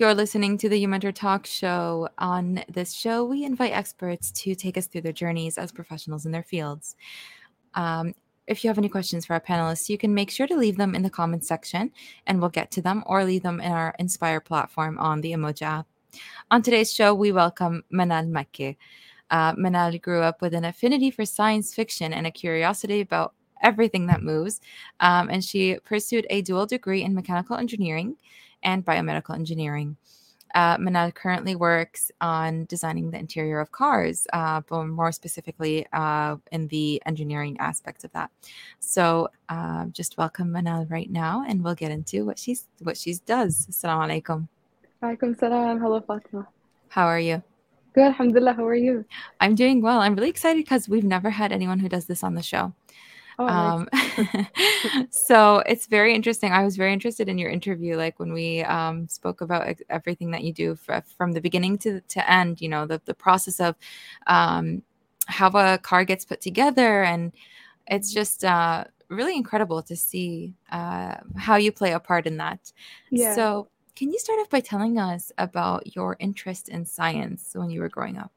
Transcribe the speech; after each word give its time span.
You're 0.00 0.14
listening 0.14 0.56
to 0.56 0.70
the 0.70 0.82
YouMentor 0.82 1.14
Talk 1.14 1.44
show. 1.44 2.08
On 2.16 2.64
this 2.72 2.94
show, 2.94 3.22
we 3.22 3.44
invite 3.44 3.72
experts 3.72 4.30
to 4.30 4.54
take 4.54 4.78
us 4.78 4.86
through 4.86 5.02
their 5.02 5.12
journeys 5.12 5.58
as 5.58 5.72
professionals 5.72 6.24
in 6.24 6.32
their 6.32 6.42
fields. 6.42 6.96
Um, 7.74 8.14
if 8.46 8.64
you 8.64 8.68
have 8.68 8.78
any 8.78 8.88
questions 8.88 9.26
for 9.26 9.34
our 9.34 9.42
panelists, 9.42 9.90
you 9.90 9.98
can 9.98 10.14
make 10.14 10.30
sure 10.30 10.46
to 10.46 10.56
leave 10.56 10.78
them 10.78 10.94
in 10.94 11.02
the 11.02 11.10
comments 11.10 11.46
section 11.46 11.90
and 12.26 12.40
we'll 12.40 12.48
get 12.48 12.70
to 12.70 12.80
them 12.80 13.02
or 13.04 13.24
leave 13.24 13.42
them 13.42 13.60
in 13.60 13.72
our 13.72 13.94
Inspire 13.98 14.40
platform 14.40 14.98
on 14.98 15.20
the 15.20 15.32
Emoji 15.32 15.60
app. 15.60 15.86
On 16.50 16.62
today's 16.62 16.90
show, 16.90 17.12
we 17.12 17.30
welcome 17.30 17.84
Manal 17.92 18.26
Makki. 18.26 18.78
Uh, 19.30 19.52
Manal 19.56 20.00
grew 20.00 20.22
up 20.22 20.40
with 20.40 20.54
an 20.54 20.64
affinity 20.64 21.10
for 21.10 21.26
science 21.26 21.74
fiction 21.74 22.14
and 22.14 22.26
a 22.26 22.30
curiosity 22.30 23.02
about 23.02 23.34
everything 23.62 24.06
that 24.06 24.22
moves. 24.22 24.62
Um, 25.00 25.28
and 25.28 25.44
she 25.44 25.76
pursued 25.84 26.26
a 26.30 26.40
dual 26.40 26.64
degree 26.64 27.02
in 27.02 27.14
mechanical 27.14 27.56
engineering 27.56 28.16
and 28.62 28.84
biomedical 28.84 29.34
engineering. 29.34 29.96
Uh, 30.54 30.76
Manal 30.78 31.14
currently 31.14 31.54
works 31.54 32.10
on 32.20 32.64
designing 32.64 33.10
the 33.10 33.18
interior 33.18 33.60
of 33.60 33.70
cars, 33.70 34.26
uh, 34.32 34.60
but 34.68 34.84
more 34.86 35.12
specifically 35.12 35.86
uh, 35.92 36.36
in 36.50 36.66
the 36.68 37.00
engineering 37.06 37.56
aspects 37.60 38.02
of 38.02 38.12
that. 38.12 38.30
So, 38.80 39.28
uh, 39.48 39.86
just 39.86 40.18
welcome 40.18 40.48
Manal 40.48 40.90
right 40.90 41.10
now, 41.10 41.44
and 41.46 41.62
we'll 41.62 41.76
get 41.76 41.92
into 41.92 42.24
what 42.24 42.38
she's 42.38 42.66
what 42.80 42.96
she 42.96 43.14
does. 43.26 43.66
Assalamu 43.70 44.22
alaikum. 44.22 44.48
Alaikum 45.02 45.38
salam. 45.38 45.80
Hello, 45.80 46.00
Fatima. 46.00 46.48
How 46.88 47.06
are 47.06 47.20
you? 47.20 47.42
Good, 47.94 48.04
alhamdulillah. 48.04 48.54
How 48.54 48.66
are 48.66 48.74
you? 48.74 49.04
I'm 49.40 49.54
doing 49.54 49.82
well. 49.82 50.00
I'm 50.00 50.14
really 50.14 50.30
excited 50.30 50.64
because 50.64 50.88
we've 50.88 51.04
never 51.04 51.30
had 51.30 51.52
anyone 51.52 51.78
who 51.78 51.88
does 51.88 52.06
this 52.06 52.22
on 52.22 52.34
the 52.34 52.42
show. 52.42 52.72
Oh, 53.40 53.48
um, 53.48 53.88
so 55.10 55.58
it's 55.60 55.86
very 55.86 56.14
interesting. 56.14 56.52
I 56.52 56.62
was 56.62 56.76
very 56.76 56.92
interested 56.92 57.26
in 57.28 57.38
your 57.38 57.50
interview, 57.50 57.96
like 57.96 58.18
when 58.18 58.34
we 58.34 58.62
um, 58.64 59.08
spoke 59.08 59.40
about 59.40 59.66
ex- 59.66 59.82
everything 59.88 60.30
that 60.32 60.42
you 60.42 60.52
do 60.52 60.78
f- 60.88 61.06
from 61.16 61.32
the 61.32 61.40
beginning 61.40 61.78
to 61.78 62.00
to 62.02 62.30
end. 62.30 62.60
You 62.60 62.68
know, 62.68 62.86
the 62.86 63.00
the 63.06 63.14
process 63.14 63.58
of 63.58 63.76
um, 64.26 64.82
how 65.26 65.48
a 65.48 65.78
car 65.78 66.04
gets 66.04 66.24
put 66.26 66.42
together, 66.42 67.02
and 67.02 67.32
it's 67.86 68.12
just 68.12 68.44
uh, 68.44 68.84
really 69.08 69.36
incredible 69.36 69.82
to 69.82 69.96
see 69.96 70.54
uh, 70.70 71.16
how 71.36 71.56
you 71.56 71.72
play 71.72 71.92
a 71.92 72.00
part 72.00 72.26
in 72.26 72.36
that. 72.36 72.72
Yeah. 73.10 73.34
So, 73.34 73.68
can 73.96 74.12
you 74.12 74.18
start 74.18 74.40
off 74.40 74.50
by 74.50 74.60
telling 74.60 74.98
us 74.98 75.32
about 75.38 75.96
your 75.96 76.16
interest 76.18 76.68
in 76.68 76.84
science 76.84 77.52
when 77.54 77.70
you 77.70 77.80
were 77.80 77.88
growing 77.88 78.18
up? 78.18 78.32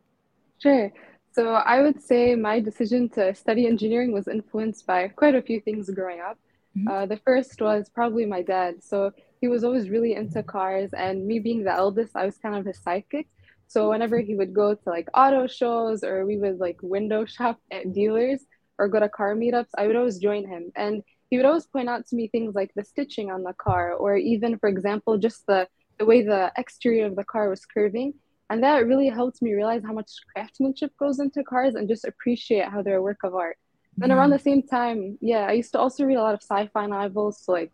Sure. 0.59 0.91
So 1.33 1.53
I 1.53 1.81
would 1.81 1.99
say 1.99 2.35
my 2.35 2.59
decision 2.59 3.09
to 3.09 3.33
study 3.33 3.65
engineering 3.65 4.13
was 4.13 4.27
influenced 4.27 4.85
by 4.85 5.07
quite 5.07 5.33
a 5.33 5.41
few 5.41 5.59
things 5.59 5.89
growing 5.89 6.21
up. 6.21 6.37
Mm-hmm. 6.77 6.87
Uh, 6.87 7.05
the 7.07 7.17
first 7.17 7.59
was 7.59 7.89
probably 7.89 8.27
my 8.27 8.43
dad. 8.43 8.83
So 8.83 9.11
he 9.41 9.47
was 9.47 9.63
always 9.63 9.89
really 9.89 10.13
into 10.13 10.43
cars, 10.43 10.91
and 10.93 11.25
me 11.25 11.39
being 11.39 11.63
the 11.63 11.73
eldest, 11.73 12.15
I 12.15 12.25
was 12.25 12.37
kind 12.37 12.55
of 12.55 12.65
his 12.65 12.79
sidekick. 12.79 13.25
So 13.65 13.89
whenever 13.89 14.19
he 14.19 14.35
would 14.35 14.53
go 14.53 14.75
to 14.75 14.89
like 14.89 15.09
auto 15.15 15.47
shows 15.47 16.03
or 16.03 16.27
we 16.27 16.37
would 16.37 16.59
like 16.59 16.77
window 16.83 17.25
shop 17.35 17.59
at 17.71 17.93
dealers 17.93 18.45
or 18.77 18.87
go 18.87 18.99
to 18.99 19.09
car 19.09 19.33
meetups, 19.35 19.73
I 19.75 19.87
would 19.87 19.95
always 19.95 20.19
join 20.19 20.47
him. 20.47 20.71
And 20.75 21.01
he 21.31 21.37
would 21.37 21.47
always 21.47 21.65
point 21.65 21.89
out 21.89 22.05
to 22.07 22.15
me 22.15 22.27
things 22.27 22.53
like 22.53 22.71
the 22.75 22.83
stitching 22.83 23.31
on 23.31 23.41
the 23.41 23.53
car, 23.53 23.93
or 23.93 24.17
even, 24.17 24.59
for 24.59 24.69
example, 24.69 25.17
just 25.17 25.47
the, 25.47 25.67
the 25.97 26.05
way 26.05 26.21
the 26.21 26.51
exterior 26.57 27.07
of 27.07 27.15
the 27.15 27.23
car 27.23 27.49
was 27.49 27.65
curving 27.65 28.13
and 28.49 28.63
that 28.63 28.85
really 28.85 29.09
helped 29.09 29.41
me 29.41 29.53
realize 29.53 29.83
how 29.83 29.93
much 29.93 30.11
craftsmanship 30.33 30.91
goes 30.97 31.19
into 31.19 31.43
cars 31.43 31.75
and 31.75 31.87
just 31.87 32.05
appreciate 32.05 32.65
how 32.65 32.81
they're 32.81 32.97
a 32.97 33.01
work 33.01 33.23
of 33.23 33.35
art. 33.35 33.57
Then 33.97 34.11
around 34.11 34.31
the 34.31 34.39
same 34.39 34.63
time 34.63 35.19
yeah 35.21 35.45
i 35.45 35.51
used 35.51 35.71
to 35.73 35.79
also 35.79 36.03
read 36.03 36.15
a 36.15 36.21
lot 36.21 36.33
of 36.33 36.41
sci-fi 36.41 36.87
novels 36.87 37.37
so 37.39 37.51
like 37.51 37.71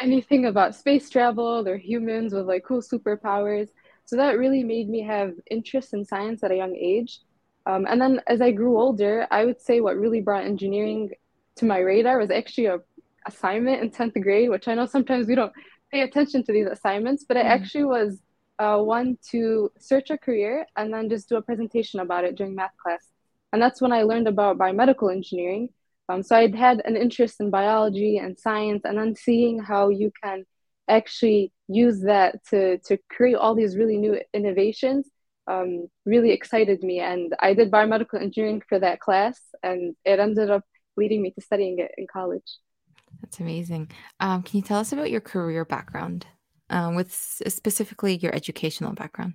anything 0.00 0.46
about 0.46 0.74
space 0.74 1.08
travel 1.10 1.66
or 1.66 1.76
humans 1.76 2.32
with 2.32 2.46
like 2.46 2.64
cool 2.64 2.82
superpowers. 2.82 3.70
So 4.04 4.16
that 4.16 4.38
really 4.38 4.62
made 4.62 4.88
me 4.88 5.02
have 5.02 5.32
interest 5.50 5.94
in 5.94 6.04
science 6.04 6.44
at 6.44 6.50
a 6.50 6.56
young 6.56 6.76
age. 6.76 7.20
Um, 7.66 7.84
and 7.88 8.00
then 8.00 8.20
as 8.28 8.40
i 8.40 8.52
grew 8.52 8.78
older 8.78 9.26
i 9.32 9.44
would 9.44 9.60
say 9.60 9.80
what 9.80 9.96
really 9.96 10.20
brought 10.20 10.44
engineering 10.44 11.10
to 11.56 11.64
my 11.64 11.78
radar 11.78 12.18
was 12.18 12.30
actually 12.30 12.66
a 12.66 12.78
assignment 13.26 13.82
in 13.82 13.90
10th 13.90 14.22
grade 14.22 14.50
which 14.50 14.68
i 14.68 14.74
know 14.74 14.86
sometimes 14.86 15.26
we 15.26 15.34
don't 15.34 15.52
pay 15.90 16.02
attention 16.02 16.44
to 16.44 16.52
these 16.52 16.68
assignments 16.68 17.24
but 17.26 17.36
it 17.36 17.44
mm. 17.44 17.48
actually 17.48 17.82
was 17.82 18.22
uh, 18.58 18.78
one 18.78 19.18
to 19.30 19.70
search 19.78 20.10
a 20.10 20.18
career 20.18 20.66
and 20.76 20.92
then 20.92 21.08
just 21.08 21.28
do 21.28 21.36
a 21.36 21.42
presentation 21.42 22.00
about 22.00 22.24
it 22.24 22.36
during 22.36 22.54
math 22.54 22.76
class. 22.82 23.08
And 23.52 23.60
that's 23.60 23.80
when 23.80 23.92
I 23.92 24.02
learned 24.02 24.28
about 24.28 24.58
biomedical 24.58 25.12
engineering. 25.12 25.68
Um, 26.08 26.22
so 26.22 26.36
I'd 26.36 26.54
had 26.54 26.82
an 26.84 26.96
interest 26.96 27.40
in 27.40 27.50
biology 27.50 28.18
and 28.18 28.38
science, 28.38 28.82
and 28.84 28.96
then 28.96 29.14
seeing 29.16 29.58
how 29.58 29.88
you 29.88 30.12
can 30.22 30.44
actually 30.88 31.52
use 31.68 32.02
that 32.02 32.44
to, 32.50 32.78
to 32.78 32.96
create 33.10 33.34
all 33.34 33.56
these 33.56 33.76
really 33.76 33.96
new 33.96 34.20
innovations 34.32 35.08
um, 35.48 35.88
really 36.04 36.32
excited 36.32 36.82
me. 36.82 37.00
And 37.00 37.34
I 37.40 37.54
did 37.54 37.70
biomedical 37.70 38.20
engineering 38.20 38.62
for 38.68 38.78
that 38.78 39.00
class, 39.00 39.40
and 39.62 39.94
it 40.04 40.18
ended 40.18 40.50
up 40.50 40.64
leading 40.96 41.22
me 41.22 41.30
to 41.32 41.40
studying 41.40 41.78
it 41.78 41.92
in 41.96 42.06
college. 42.06 42.58
That's 43.20 43.40
amazing. 43.40 43.90
Um, 44.20 44.42
can 44.42 44.58
you 44.58 44.62
tell 44.62 44.78
us 44.78 44.92
about 44.92 45.10
your 45.10 45.20
career 45.20 45.64
background? 45.64 46.26
Um, 46.70 46.94
with 46.94 47.12
specifically 47.12 48.16
your 48.16 48.34
educational 48.34 48.92
background? 48.92 49.34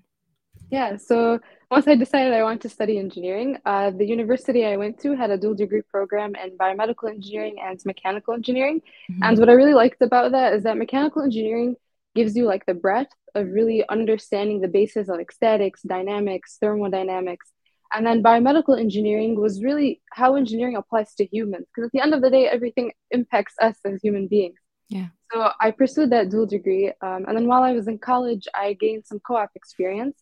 Yeah, 0.69 0.95
so 0.95 1.39
once 1.69 1.85
I 1.87 1.95
decided 1.95 2.33
I 2.33 2.43
wanted 2.43 2.61
to 2.61 2.69
study 2.69 2.97
engineering, 2.97 3.57
uh, 3.65 3.91
the 3.91 4.05
university 4.05 4.65
I 4.65 4.77
went 4.77 4.99
to 5.01 5.15
had 5.15 5.29
a 5.29 5.37
dual 5.37 5.53
degree 5.53 5.81
program 5.81 6.33
in 6.35 6.57
biomedical 6.57 7.09
engineering 7.09 7.57
and 7.61 7.77
mechanical 7.85 8.33
engineering. 8.33 8.81
Mm-hmm. 9.11 9.23
And 9.23 9.37
what 9.37 9.49
I 9.49 9.53
really 9.53 9.73
liked 9.73 10.01
about 10.01 10.31
that 10.31 10.53
is 10.53 10.63
that 10.63 10.77
mechanical 10.77 11.23
engineering 11.23 11.75
gives 12.15 12.37
you 12.37 12.45
like 12.45 12.65
the 12.65 12.73
breadth 12.73 13.11
of 13.35 13.47
really 13.47 13.83
understanding 13.89 14.61
the 14.61 14.67
basis 14.69 15.09
of 15.09 15.17
like 15.17 15.31
statics, 15.31 15.81
dynamics, 15.81 16.57
thermodynamics. 16.61 17.51
And 17.93 18.05
then 18.05 18.23
biomedical 18.23 18.79
engineering 18.79 19.37
was 19.37 19.61
really 19.61 20.01
how 20.13 20.35
engineering 20.35 20.77
applies 20.77 21.13
to 21.15 21.25
humans. 21.25 21.67
Because 21.67 21.87
at 21.87 21.91
the 21.91 22.01
end 22.01 22.13
of 22.13 22.21
the 22.21 22.29
day, 22.29 22.47
everything 22.47 22.93
impacts 23.11 23.55
us 23.61 23.75
as 23.83 23.99
human 24.01 24.27
beings. 24.27 24.55
Yeah. 24.91 25.07
So 25.31 25.49
I 25.59 25.71
pursued 25.71 26.09
that 26.09 26.29
dual 26.29 26.45
degree. 26.45 26.91
Um, 27.01 27.25
and 27.27 27.37
then 27.37 27.47
while 27.47 27.63
I 27.63 27.71
was 27.71 27.87
in 27.87 27.97
college, 27.97 28.47
I 28.53 28.73
gained 28.73 29.05
some 29.05 29.21
co 29.25 29.37
op 29.37 29.51
experience. 29.55 30.21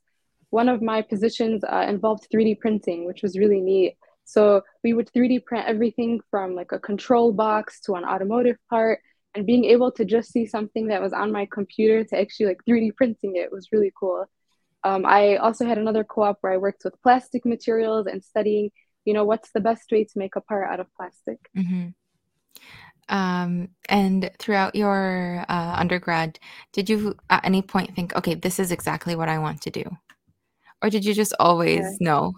One 0.51 0.69
of 0.69 0.81
my 0.81 1.01
positions 1.01 1.63
uh, 1.63 1.85
involved 1.87 2.27
3D 2.31 2.59
printing, 2.59 3.05
which 3.05 3.23
was 3.23 3.37
really 3.37 3.61
neat. 3.61 3.97
So 4.25 4.61
we 4.83 4.93
would 4.93 5.11
3D 5.11 5.45
print 5.45 5.67
everything 5.67 6.21
from 6.29 6.53
like 6.53 6.71
a 6.71 6.79
control 6.79 7.33
box 7.33 7.81
to 7.81 7.95
an 7.95 8.05
automotive 8.05 8.57
part. 8.69 8.99
And 9.33 9.45
being 9.45 9.65
able 9.65 9.91
to 9.93 10.05
just 10.05 10.31
see 10.31 10.45
something 10.45 10.87
that 10.87 11.01
was 11.01 11.13
on 11.13 11.31
my 11.31 11.47
computer 11.51 12.03
to 12.03 12.19
actually 12.19 12.47
like 12.47 12.61
3D 12.69 12.95
printing 12.95 13.35
it 13.35 13.51
was 13.51 13.69
really 13.71 13.91
cool. 13.99 14.25
Um, 14.83 15.05
I 15.05 15.37
also 15.37 15.65
had 15.65 15.79
another 15.79 16.03
co 16.03 16.23
op 16.23 16.37
where 16.41 16.53
I 16.53 16.57
worked 16.57 16.83
with 16.83 17.01
plastic 17.01 17.43
materials 17.45 18.05
and 18.05 18.23
studying, 18.23 18.69
you 19.05 19.13
know, 19.15 19.25
what's 19.25 19.51
the 19.51 19.59
best 19.59 19.91
way 19.91 20.03
to 20.03 20.17
make 20.17 20.35
a 20.35 20.41
part 20.41 20.69
out 20.69 20.79
of 20.79 20.87
plastic. 20.95 21.39
Mm-hmm. 21.57 21.87
Um, 23.09 23.69
and 23.89 24.29
throughout 24.37 24.75
your 24.75 25.43
uh, 25.49 25.75
undergrad, 25.77 26.39
did 26.73 26.89
you 26.89 27.15
at 27.29 27.43
any 27.43 27.61
point 27.61 27.95
think, 27.95 28.15
okay, 28.15 28.35
this 28.35 28.59
is 28.59 28.71
exactly 28.71 29.15
what 29.15 29.29
I 29.29 29.39
want 29.39 29.61
to 29.63 29.71
do? 29.71 29.83
Or 30.81 30.89
did 30.89 31.03
you 31.03 31.13
just 31.13 31.33
always 31.39 31.79
yeah. 31.79 31.97
know? 31.99 32.35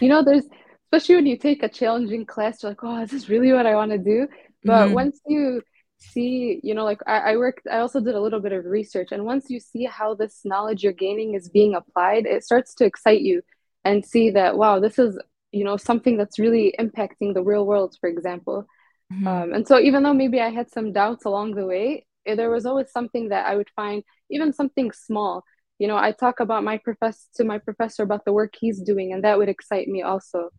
you 0.00 0.08
know, 0.08 0.22
there's, 0.22 0.44
especially 0.86 1.16
when 1.16 1.26
you 1.26 1.36
take 1.36 1.62
a 1.62 1.68
challenging 1.68 2.24
class, 2.24 2.62
you're 2.62 2.70
like, 2.70 2.82
oh, 2.82 3.02
is 3.02 3.10
this 3.10 3.28
really 3.28 3.52
what 3.52 3.66
I 3.66 3.74
want 3.74 3.90
to 3.90 3.98
do? 3.98 4.28
But 4.64 4.86
mm-hmm. 4.86 4.94
once 4.94 5.20
you 5.26 5.62
see, 5.98 6.60
you 6.62 6.74
know, 6.74 6.84
like 6.84 7.00
I, 7.06 7.32
I 7.32 7.36
worked, 7.36 7.66
I 7.70 7.78
also 7.78 8.00
did 8.00 8.14
a 8.14 8.20
little 8.20 8.40
bit 8.40 8.52
of 8.52 8.64
research. 8.64 9.08
And 9.12 9.24
once 9.24 9.50
you 9.50 9.60
see 9.60 9.84
how 9.84 10.14
this 10.14 10.40
knowledge 10.44 10.82
you're 10.82 10.92
gaining 10.92 11.34
is 11.34 11.48
being 11.48 11.74
applied, 11.74 12.26
it 12.26 12.44
starts 12.44 12.74
to 12.76 12.84
excite 12.84 13.20
you 13.20 13.42
and 13.84 14.04
see 14.04 14.30
that, 14.30 14.56
wow, 14.56 14.80
this 14.80 14.98
is, 14.98 15.18
you 15.52 15.64
know, 15.64 15.76
something 15.76 16.16
that's 16.16 16.38
really 16.38 16.74
impacting 16.78 17.34
the 17.34 17.42
real 17.42 17.66
world, 17.66 17.96
for 18.00 18.08
example. 18.08 18.66
Mm-hmm. 19.12 19.26
Um, 19.26 19.52
and 19.52 19.66
so 19.66 19.78
even 19.78 20.02
though 20.02 20.14
maybe 20.14 20.40
I 20.40 20.50
had 20.50 20.70
some 20.70 20.92
doubts 20.92 21.24
along 21.24 21.54
the 21.54 21.66
way, 21.66 22.06
eh, 22.26 22.34
there 22.34 22.50
was 22.50 22.66
always 22.66 22.90
something 22.92 23.30
that 23.30 23.46
I 23.46 23.56
would 23.56 23.70
find, 23.74 24.02
even 24.30 24.52
something 24.52 24.92
small. 24.92 25.44
You 25.78 25.88
know, 25.88 25.96
I 25.96 26.12
talk 26.12 26.40
about 26.40 26.62
my 26.62 26.78
professor 26.78 27.26
to 27.36 27.44
my 27.44 27.58
professor 27.58 28.02
about 28.02 28.24
the 28.24 28.32
work 28.32 28.54
he's 28.58 28.80
doing, 28.80 29.12
and 29.12 29.24
that 29.24 29.38
would 29.38 29.48
excite 29.48 29.88
me 29.88 30.02
also. 30.02 30.50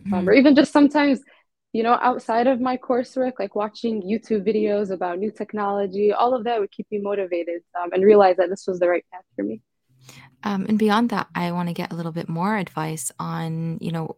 Mm-hmm. 0.00 0.14
Um, 0.14 0.28
or 0.28 0.32
even 0.32 0.56
just 0.56 0.72
sometimes, 0.72 1.20
you 1.72 1.82
know, 1.82 1.98
outside 2.02 2.46
of 2.46 2.60
my 2.60 2.76
coursework, 2.76 3.34
like 3.38 3.54
watching 3.54 4.02
YouTube 4.02 4.46
videos 4.46 4.90
about 4.90 5.18
new 5.18 5.30
technology, 5.30 6.12
all 6.12 6.34
of 6.34 6.44
that 6.44 6.58
would 6.58 6.72
keep 6.72 6.86
me 6.90 6.98
motivated 6.98 7.62
um, 7.80 7.90
and 7.92 8.02
realize 8.02 8.36
that 8.38 8.50
this 8.50 8.66
was 8.66 8.80
the 8.80 8.88
right 8.88 9.04
path 9.12 9.24
for 9.36 9.44
me. 9.44 9.62
Um, 10.42 10.66
and 10.68 10.78
beyond 10.78 11.10
that, 11.10 11.28
I 11.34 11.52
want 11.52 11.68
to 11.68 11.74
get 11.74 11.92
a 11.92 11.94
little 11.94 12.10
bit 12.10 12.28
more 12.28 12.56
advice 12.56 13.12
on, 13.20 13.78
you 13.80 13.92
know, 13.92 14.16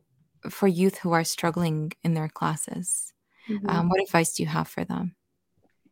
for 0.49 0.67
youth 0.67 0.99
who 0.99 1.13
are 1.13 1.25
struggling 1.25 1.93
in 2.03 2.15
their 2.15 2.29
classes. 2.29 3.14
Mm-hmm. 3.49 3.69
Um, 3.69 3.89
what 3.89 4.03
advice 4.03 4.35
do 4.35 4.43
you 4.43 4.49
have 4.49 4.69
for 4.69 4.85
them? 4.85 5.15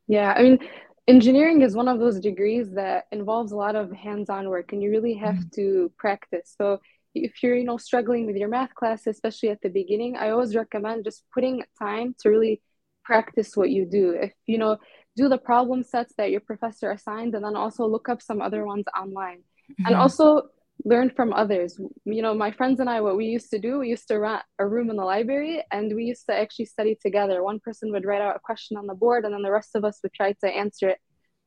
Yeah, 0.06 0.32
I 0.36 0.42
mean, 0.42 0.58
engineering 1.06 1.62
is 1.62 1.74
one 1.74 1.88
of 1.88 1.98
those 1.98 2.20
degrees 2.20 2.72
that 2.72 3.04
involves 3.12 3.52
a 3.52 3.56
lot 3.56 3.76
of 3.76 3.92
hands-on 3.92 4.48
work, 4.48 4.72
and 4.72 4.82
you 4.82 4.90
really 4.90 5.14
have 5.14 5.36
mm-hmm. 5.36 5.54
to 5.56 5.92
practice. 5.98 6.54
So 6.58 6.80
if 7.14 7.42
you're, 7.42 7.56
you 7.56 7.64
know, 7.64 7.76
struggling 7.76 8.26
with 8.26 8.36
your 8.36 8.48
math 8.48 8.74
class, 8.74 9.06
especially 9.06 9.50
at 9.50 9.60
the 9.60 9.68
beginning, 9.68 10.16
I 10.16 10.30
always 10.30 10.54
recommend 10.54 11.04
just 11.04 11.24
putting 11.32 11.62
time 11.78 12.14
to 12.20 12.30
really 12.30 12.62
practice 13.04 13.56
what 13.56 13.70
you 13.70 13.84
do. 13.84 14.10
If 14.10 14.32
you 14.46 14.58
know, 14.58 14.78
do 15.16 15.28
the 15.28 15.38
problem 15.38 15.82
sets 15.82 16.14
that 16.16 16.30
your 16.30 16.40
professor 16.40 16.90
assigned 16.90 17.34
and 17.34 17.44
then 17.44 17.56
also 17.56 17.86
look 17.86 18.08
up 18.08 18.22
some 18.22 18.40
other 18.40 18.64
ones 18.64 18.84
online 18.98 19.38
mm-hmm. 19.38 19.86
and 19.86 19.94
also 19.94 20.42
learn 20.84 21.10
from 21.10 21.32
others. 21.32 21.78
You 22.04 22.22
know 22.22 22.34
my 22.34 22.50
friends 22.50 22.80
and 22.80 22.90
i 22.90 23.00
what 23.00 23.16
we 23.16 23.26
used 23.26 23.50
to 23.50 23.58
do 23.58 23.78
we 23.78 23.88
used 23.88 24.08
to 24.08 24.18
rent 24.18 24.42
a 24.58 24.66
room 24.66 24.90
in 24.90 24.96
the 24.96 25.04
library 25.04 25.62
and 25.70 25.94
we 25.94 26.04
used 26.04 26.26
to 26.26 26.34
actually 26.34 26.66
study 26.66 26.96
together. 27.00 27.42
One 27.42 27.60
person 27.60 27.92
would 27.92 28.04
write 28.04 28.22
out 28.22 28.36
a 28.36 28.40
question 28.40 28.76
on 28.76 28.86
the 28.86 28.94
board 28.94 29.24
and 29.24 29.34
then 29.34 29.42
the 29.42 29.52
rest 29.52 29.70
of 29.74 29.84
us 29.84 30.00
would 30.02 30.12
try 30.12 30.32
to 30.32 30.48
answer 30.48 30.88
it 30.88 30.98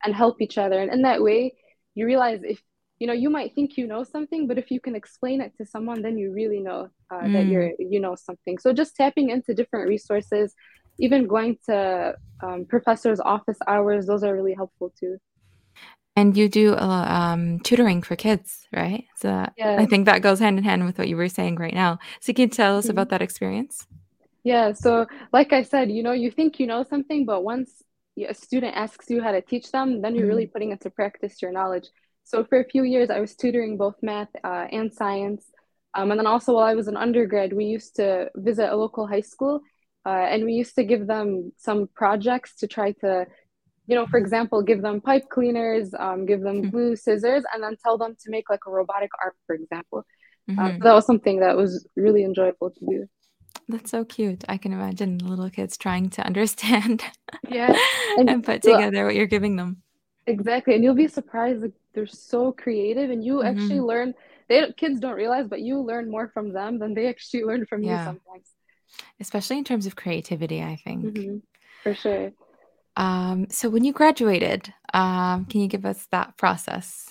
and 0.04 0.14
help 0.14 0.40
each 0.40 0.58
other. 0.58 0.80
And 0.80 0.92
in 0.92 1.02
that 1.02 1.22
way 1.22 1.54
you 1.94 2.06
realize 2.06 2.40
if 2.42 2.60
you 2.98 3.06
know 3.06 3.12
you 3.12 3.28
might 3.28 3.54
think 3.54 3.76
you 3.76 3.86
know 3.86 4.04
something 4.04 4.46
but 4.46 4.58
if 4.58 4.70
you 4.70 4.80
can 4.80 4.96
explain 4.96 5.42
it 5.42 5.52
to 5.58 5.66
someone 5.66 6.00
then 6.00 6.16
you 6.16 6.32
really 6.32 6.60
know 6.60 6.88
uh, 7.10 7.20
mm. 7.20 7.32
that 7.34 7.46
you're 7.46 7.72
you 7.78 8.00
know 8.00 8.14
something. 8.14 8.58
So 8.58 8.72
just 8.72 8.96
tapping 8.96 9.30
into 9.30 9.54
different 9.54 9.88
resources 9.88 10.54
even 10.98 11.26
going 11.26 11.58
to 11.68 12.14
um, 12.42 12.64
professors 12.64 13.20
office 13.20 13.58
hours 13.66 14.06
those 14.06 14.22
are 14.22 14.34
really 14.34 14.54
helpful 14.54 14.92
too 14.98 15.18
and 16.16 16.36
you 16.36 16.48
do 16.48 16.74
um, 16.76 17.60
tutoring 17.60 18.02
for 18.02 18.16
kids 18.16 18.66
right 18.74 19.04
so 19.16 19.46
yeah. 19.56 19.76
i 19.78 19.86
think 19.86 20.06
that 20.06 20.22
goes 20.22 20.38
hand 20.38 20.58
in 20.58 20.64
hand 20.64 20.84
with 20.84 20.98
what 20.98 21.08
you 21.08 21.16
were 21.16 21.28
saying 21.28 21.56
right 21.56 21.74
now 21.74 21.98
so 22.20 22.32
can 22.32 22.42
you 22.42 22.48
tell 22.48 22.78
us 22.78 22.84
mm-hmm. 22.84 22.92
about 22.92 23.10
that 23.10 23.22
experience 23.22 23.86
yeah 24.44 24.72
so 24.72 25.06
like 25.32 25.52
i 25.52 25.62
said 25.62 25.90
you 25.90 26.02
know 26.02 26.12
you 26.12 26.30
think 26.30 26.58
you 26.58 26.66
know 26.66 26.82
something 26.82 27.24
but 27.24 27.44
once 27.44 27.82
a 28.28 28.34
student 28.34 28.74
asks 28.74 29.10
you 29.10 29.22
how 29.22 29.30
to 29.30 29.42
teach 29.42 29.70
them 29.70 30.00
then 30.00 30.14
you're 30.14 30.22
mm-hmm. 30.22 30.30
really 30.30 30.46
putting 30.46 30.70
into 30.72 30.88
practice 30.90 31.42
your 31.42 31.52
knowledge 31.52 31.88
so 32.26 32.42
for 32.42 32.58
a 32.58 32.64
few 32.64 32.82
years, 32.82 33.08
I 33.08 33.20
was 33.20 33.36
tutoring 33.36 33.76
both 33.76 33.94
math 34.02 34.28
uh, 34.42 34.66
and 34.72 34.92
science. 34.92 35.44
Um, 35.94 36.10
and 36.10 36.18
then 36.18 36.26
also 36.26 36.54
while 36.54 36.66
I 36.66 36.74
was 36.74 36.88
an 36.88 36.96
undergrad, 36.96 37.52
we 37.52 37.66
used 37.66 37.94
to 37.96 38.30
visit 38.34 38.68
a 38.68 38.76
local 38.76 39.06
high 39.06 39.20
school 39.20 39.60
uh, 40.04 40.26
and 40.32 40.44
we 40.44 40.52
used 40.52 40.74
to 40.74 40.82
give 40.82 41.06
them 41.06 41.52
some 41.56 41.88
projects 41.94 42.56
to 42.56 42.66
try 42.66 42.90
to, 43.02 43.26
you 43.86 43.94
know, 43.94 44.06
for 44.06 44.18
example, 44.18 44.62
give 44.62 44.82
them 44.82 45.00
pipe 45.00 45.28
cleaners, 45.28 45.94
um, 45.98 46.26
give 46.26 46.40
them 46.40 46.62
mm-hmm. 46.62 46.70
glue, 46.70 46.96
scissors, 46.96 47.44
and 47.52 47.62
then 47.62 47.76
tell 47.82 47.96
them 47.96 48.16
to 48.24 48.30
make 48.30 48.50
like 48.50 48.60
a 48.66 48.70
robotic 48.70 49.10
arm, 49.22 49.32
for 49.46 49.54
example. 49.54 50.04
Uh, 50.48 50.52
mm-hmm. 50.52 50.60
Uh, 50.60 50.72
so 50.72 50.84
that 50.84 50.94
was 50.94 51.06
something 51.06 51.40
that 51.40 51.56
was 51.56 51.86
really 51.96 52.24
enjoyable 52.24 52.70
to 52.70 52.86
do. 52.86 53.06
That's 53.68 53.90
so 53.90 54.04
cute. 54.04 54.44
I 54.48 54.58
can 54.58 54.72
imagine 54.72 55.18
little 55.18 55.50
kids 55.50 55.76
trying 55.76 56.10
to 56.10 56.22
understand 56.24 57.02
yeah. 57.48 57.76
and, 58.16 58.30
and 58.30 58.44
put 58.44 58.62
together 58.62 59.06
what 59.06 59.14
you're 59.14 59.26
giving 59.26 59.56
them. 59.56 59.82
Exactly. 60.26 60.74
And 60.74 60.84
you'll 60.84 60.94
be 60.94 61.08
surprised 61.08 61.62
like, 61.62 61.72
they're 61.94 62.06
so 62.06 62.52
creative 62.52 63.10
and 63.10 63.24
you 63.24 63.36
mm-hmm. 63.36 63.46
actually 63.46 63.80
learn 63.80 64.14
they 64.48 64.70
kids 64.76 65.00
don't 65.00 65.14
realize 65.14 65.48
but 65.48 65.62
you 65.62 65.80
learn 65.80 66.10
more 66.10 66.28
from 66.28 66.52
them 66.52 66.78
than 66.78 66.94
they 66.94 67.06
actually 67.08 67.42
learn 67.50 67.64
from 67.66 67.82
yeah. 67.82 67.98
you 67.98 68.04
sometimes. 68.04 68.50
Especially 69.18 69.58
in 69.58 69.64
terms 69.64 69.86
of 69.86 69.96
creativity, 69.96 70.62
I 70.62 70.76
think. 70.76 71.04
Mm-hmm. 71.04 71.36
For 71.82 71.94
sure. 71.94 72.32
Um, 72.96 73.46
so 73.50 73.68
when 73.68 73.84
you 73.84 73.92
graduated, 73.92 74.72
um, 74.94 75.44
can 75.46 75.60
you 75.60 75.68
give 75.68 75.84
us 75.84 76.06
that 76.10 76.36
process? 76.36 77.10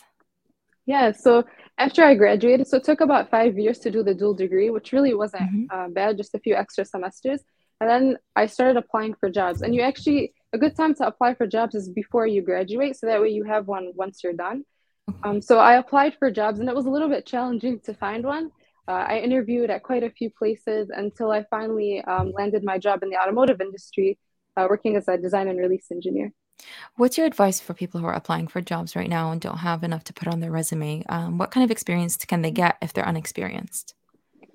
Yeah, 0.86 1.12
so 1.12 1.44
after 1.78 2.04
I 2.04 2.16
graduated, 2.16 2.68
so 2.68 2.78
it 2.78 2.84
took 2.84 3.02
about 3.02 3.30
five 3.30 3.58
years 3.58 3.80
to 3.80 3.92
do 3.92 4.04
the 4.04 4.14
dual 4.14 4.34
degree, 4.34 4.70
which 4.70 4.92
really 4.92 5.14
wasn't 5.14 5.44
mm-hmm. 5.44 5.66
uh, 5.72 5.88
bad, 5.90 6.18
just 6.18 6.36
a 6.36 6.40
few 6.40 6.56
extra 6.56 6.86
semesters. 6.86 7.42
And 7.82 7.90
then 7.90 8.18
I 8.36 8.46
started 8.46 8.78
applying 8.78 9.16
for 9.16 9.30
jobs. 9.30 9.62
And 9.62 9.76
you 9.76 9.82
actually, 9.82 10.34
a 10.54 10.58
good 10.58 10.76
time 10.76 10.96
to 10.96 11.08
apply 11.08 11.36
for 11.36 11.46
jobs 11.46 11.76
is 11.76 11.90
before 11.90 12.26
you 12.26 12.42
graduate. 12.42 12.96
So 12.96 13.08
that 13.08 13.22
way 13.22 13.30
you 13.30 13.44
have 13.44 13.68
one 13.68 13.92
once 13.96 14.24
you're 14.24 14.34
done. 14.34 14.64
Um, 15.24 15.42
so 15.42 15.60
I 15.60 15.76
applied 15.76 16.16
for 16.18 16.32
jobs 16.32 16.60
and 16.60 16.70
it 16.70 16.76
was 16.76 16.86
a 16.86 16.90
little 16.90 17.10
bit 17.10 17.26
challenging 17.26 17.80
to 17.82 17.94
find 17.94 18.24
one. 18.24 18.52
Uh, 18.88 19.06
I 19.08 19.20
interviewed 19.20 19.70
at 19.70 19.84
quite 19.84 20.04
a 20.04 20.10
few 20.10 20.30
places 20.30 20.90
until 20.90 21.32
I 21.32 21.44
finally 21.50 22.02
um, 22.04 22.32
landed 22.32 22.64
my 22.64 22.78
job 22.78 23.04
in 23.04 23.10
the 23.10 23.18
automotive 23.18 23.60
industry, 23.60 24.18
uh, 24.58 24.68
working 24.70 24.96
as 24.96 25.08
a 25.08 25.18
design 25.18 25.48
and 25.48 25.60
release 25.60 25.88
engineer. 25.92 26.32
What's 26.96 27.18
your 27.18 27.28
advice 27.28 27.60
for 27.60 27.74
people 27.74 28.00
who 28.00 28.08
are 28.08 28.14
applying 28.14 28.48
for 28.48 28.62
jobs 28.62 28.96
right 28.96 29.10
now 29.10 29.32
and 29.32 29.42
don't 29.42 29.58
have 29.58 29.84
enough 29.84 30.04
to 30.06 30.14
put 30.14 30.28
on 30.28 30.40
their 30.40 30.52
resume? 30.52 31.04
Um, 31.10 31.38
what 31.38 31.52
kind 31.52 31.64
of 31.64 31.72
experience 31.72 32.16
can 32.18 32.42
they 32.42 32.52
get 32.52 32.78
if 32.82 32.94
they're 32.94 33.08
unexperienced? 33.08 33.94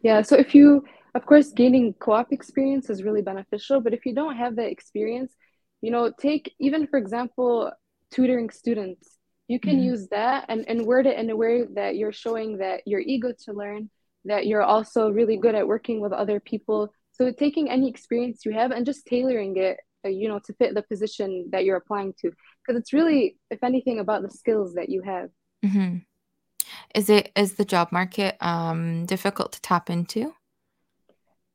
Yeah, 0.02 0.23
so 0.23 0.37
if 0.37 0.55
you 0.55 0.85
of 1.14 1.26
course, 1.26 1.50
gaining 1.50 1.94
co-op 1.94 2.32
experience 2.32 2.88
is 2.88 3.02
really 3.02 3.23
beneficial, 3.23 3.81
but 3.81 3.93
if 3.93 4.06
you 4.06 4.14
don't 4.14 4.37
have 4.37 4.56
that 4.56 4.70
experience, 4.70 5.35
you 5.81 5.91
know, 5.91 6.12
take 6.19 6.55
even 6.61 6.87
for 6.87 6.99
example, 6.99 7.73
tutoring 8.11 8.50
students. 8.50 9.17
You 9.49 9.58
can 9.58 9.76
mm-hmm. 9.76 9.87
use 9.87 10.08
that 10.08 10.46
and, 10.49 10.64
and 10.69 10.87
word 10.87 11.06
it 11.06 11.19
in 11.19 11.31
a 11.31 11.37
way 11.37 11.64
that 11.75 11.96
you're 11.96 12.12
showing 12.12 12.58
that 12.58 12.82
you're 12.87 13.00
eager 13.00 13.35
to 13.44 13.53
learn, 13.53 13.91
that 14.25 14.46
you're 14.46 14.62
also 14.62 15.11
really 15.11 15.37
good 15.37 15.56
at 15.56 15.67
working 15.67 16.00
with 16.00 16.12
other 16.12 16.38
people. 16.38 16.93
So 17.12 17.32
taking 17.32 17.69
any 17.69 17.88
experience 17.88 18.44
you 18.44 18.53
have 18.53 18.70
and 18.70 18.87
just 18.87 19.06
tailoring 19.06 19.56
it, 19.56 19.79
you 20.05 20.29
know, 20.29 20.38
to 20.47 20.52
fit 20.55 20.75
the 20.75 20.82
position 20.82 21.49
that 21.52 21.64
you're 21.64 21.76
applying 21.76 22.14
to, 22.20 22.31
because 22.31 22.81
it's 22.81 22.93
really, 22.93 23.37
if 23.50 23.62
anything, 23.62 24.00
about 24.00 24.23
the 24.23 24.31
skills 24.31 24.75
that 24.75 24.88
you 24.88 25.02
have. 25.02 25.31
Mm-hmm. 25.64 25.99
Is 26.94 27.11
it 27.11 27.32
is 27.37 27.55
the 27.55 27.64
job 27.64 27.93
market 27.93 28.37
um, 28.41 29.06
difficult 29.06 29.52
to 29.52 29.62
tap 29.62 29.91
into? 29.91 30.35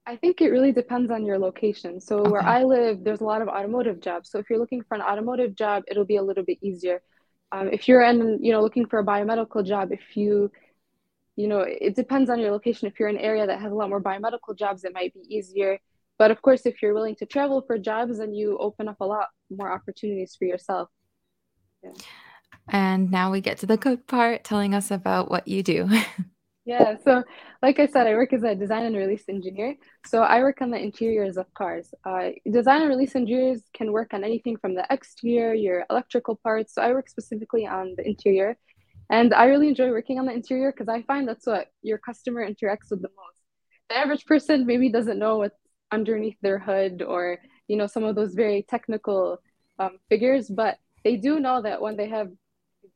I 0.07 0.15
think 0.15 0.39
it 0.39 0.49
really 0.49 0.71
depends 0.71 1.09
on 1.09 1.25
your 1.25 1.39
location. 1.39 1.99
So 1.99 2.19
okay. 2.19 2.29
where 2.29 2.43
I 2.43 2.63
live, 2.63 3.03
there's 3.03 3.21
a 3.21 3.25
lot 3.25 3.41
of 3.41 3.47
automotive 3.47 4.01
jobs. 4.01 4.29
So 4.29 4.37
if 4.37 4.49
you're 4.49 4.59
looking 4.59 4.83
for 4.83 4.95
an 4.95 5.01
automotive 5.01 5.55
job, 5.55 5.83
it'll 5.87 6.05
be 6.05 6.17
a 6.17 6.23
little 6.23 6.43
bit 6.43 6.59
easier. 6.61 7.01
Um, 7.51 7.69
if 7.69 7.87
you're 7.87 8.03
in, 8.03 8.43
you 8.43 8.51
know, 8.51 8.61
looking 8.61 8.85
for 8.85 8.99
a 8.99 9.05
biomedical 9.05 9.65
job, 9.65 9.91
if 9.91 10.15
you, 10.15 10.51
you 11.35 11.47
know, 11.47 11.59
it 11.59 11.95
depends 11.95 12.29
on 12.29 12.39
your 12.39 12.51
location. 12.51 12.87
If 12.87 12.99
you're 12.99 13.09
in 13.09 13.17
an 13.17 13.21
area 13.21 13.47
that 13.47 13.59
has 13.59 13.71
a 13.71 13.75
lot 13.75 13.89
more 13.89 14.01
biomedical 14.01 14.55
jobs, 14.55 14.83
it 14.83 14.93
might 14.93 15.13
be 15.13 15.21
easier. 15.27 15.79
But 16.17 16.31
of 16.31 16.41
course, 16.41 16.65
if 16.65 16.81
you're 16.81 16.93
willing 16.93 17.15
to 17.17 17.25
travel 17.25 17.63
for 17.65 17.77
jobs, 17.77 18.19
then 18.19 18.33
you 18.33 18.57
open 18.57 18.87
up 18.87 18.97
a 19.01 19.05
lot 19.05 19.27
more 19.49 19.71
opportunities 19.71 20.35
for 20.37 20.45
yourself. 20.45 20.89
Yeah. 21.83 21.91
And 22.69 23.11
now 23.11 23.31
we 23.31 23.41
get 23.41 23.59
to 23.59 23.65
the 23.65 23.77
good 23.77 24.07
part, 24.07 24.43
telling 24.43 24.73
us 24.73 24.91
about 24.91 25.29
what 25.29 25.47
you 25.47 25.61
do. 25.61 25.89
Yeah, 26.67 26.95
so 27.03 27.23
like 27.61 27.79
I 27.79 27.85
said, 27.85 28.07
I 28.07 28.15
work 28.15 28.33
as 28.33 28.41
a 28.41 28.55
design 28.55 28.85
and 28.85 28.95
release 28.95 29.25
engineer. 29.29 29.75
So 30.07 30.23
I 30.23 30.39
work 30.39 30.63
on 30.63 30.71
the 30.71 30.79
interiors 30.79 31.37
of 31.37 31.45
cars. 31.53 31.93
Uh, 32.03 32.29
design 32.51 32.81
and 32.81 32.89
release 32.89 33.15
engineers 33.15 33.61
can 33.75 33.91
work 33.91 34.15
on 34.15 34.23
anything 34.23 34.57
from 34.57 34.73
the 34.73 34.83
exterior, 34.89 35.53
your 35.53 35.85
electrical 35.91 36.35
parts. 36.35 36.73
So 36.73 36.81
I 36.81 36.91
work 36.91 37.07
specifically 37.07 37.67
on 37.67 37.93
the 37.95 38.07
interior. 38.07 38.57
And 39.11 39.31
I 39.31 39.45
really 39.45 39.67
enjoy 39.67 39.89
working 39.89 40.17
on 40.17 40.25
the 40.25 40.33
interior 40.33 40.71
because 40.71 40.89
I 40.89 41.03
find 41.03 41.27
that's 41.27 41.45
what 41.45 41.67
your 41.83 41.99
customer 41.99 42.41
interacts 42.43 42.89
with 42.89 43.03
the 43.03 43.09
most. 43.09 43.37
The 43.89 43.97
average 43.97 44.25
person 44.25 44.65
maybe 44.65 44.89
doesn't 44.89 45.19
know 45.19 45.37
what's 45.37 45.59
underneath 45.91 46.37
their 46.41 46.59
hood 46.59 47.01
or, 47.01 47.39
you 47.67 47.77
know, 47.77 47.87
some 47.87 48.03
of 48.03 48.15
those 48.15 48.33
very 48.33 48.65
technical 48.69 49.39
um, 49.79 49.97
figures, 50.09 50.49
but 50.49 50.77
they 51.03 51.15
do 51.15 51.39
know 51.39 51.61
that 51.61 51.81
when 51.81 51.97
they 51.97 52.09
have 52.09 52.29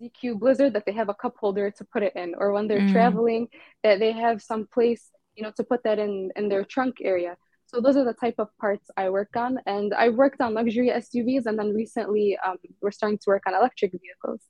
DQ 0.02 0.40
Blizzard 0.40 0.74
that 0.74 0.86
they 0.86 0.94
have 0.94 1.10
a 1.10 1.14
cup 1.14 1.36
holder 1.38 1.70
to 1.72 1.84
put 1.86 2.04
it 2.04 2.16
in, 2.16 2.34
or 2.38 2.52
when 2.52 2.68
they're 2.68 2.80
mm. 2.80 2.92
traveling, 2.92 3.48
that 3.84 4.00
they 4.00 4.12
have 4.12 4.42
some 4.42 4.68
place, 4.68 5.12
you 5.36 5.44
know, 5.44 5.52
to 5.58 5.64
put 5.64 5.84
that 5.84 6.00
in 6.00 6.32
in 6.36 6.50
their 6.50 6.64
trunk 6.64 6.98
area. 7.02 7.36
So 7.68 7.82
those 7.82 7.98
are 7.98 8.06
the 8.06 8.14
type 8.14 8.36
of 8.40 8.48
parts 8.58 8.90
I 8.98 9.10
work 9.10 9.36
on, 9.36 9.60
and 9.66 9.94
I 9.94 10.10
worked 10.10 10.42
on 10.42 10.54
luxury 10.54 10.90
SUVs, 10.90 11.46
and 11.46 11.60
then 11.60 11.74
recently 11.74 12.38
um, 12.46 12.58
we're 12.82 12.92
starting 12.92 13.20
to 13.20 13.26
work 13.28 13.44
on 13.46 13.54
electric 13.54 13.92
vehicles. 13.92 14.42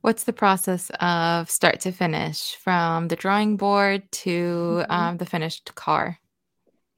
What's 0.00 0.24
the 0.24 0.32
process 0.32 0.90
of 1.00 1.50
start 1.50 1.80
to 1.80 1.92
finish, 1.92 2.54
from 2.56 3.08
the 3.08 3.16
drawing 3.16 3.56
board 3.56 4.10
to 4.24 4.30
mm-hmm. 4.30 4.92
um, 4.92 5.16
the 5.16 5.26
finished 5.26 5.74
car? 5.74 6.18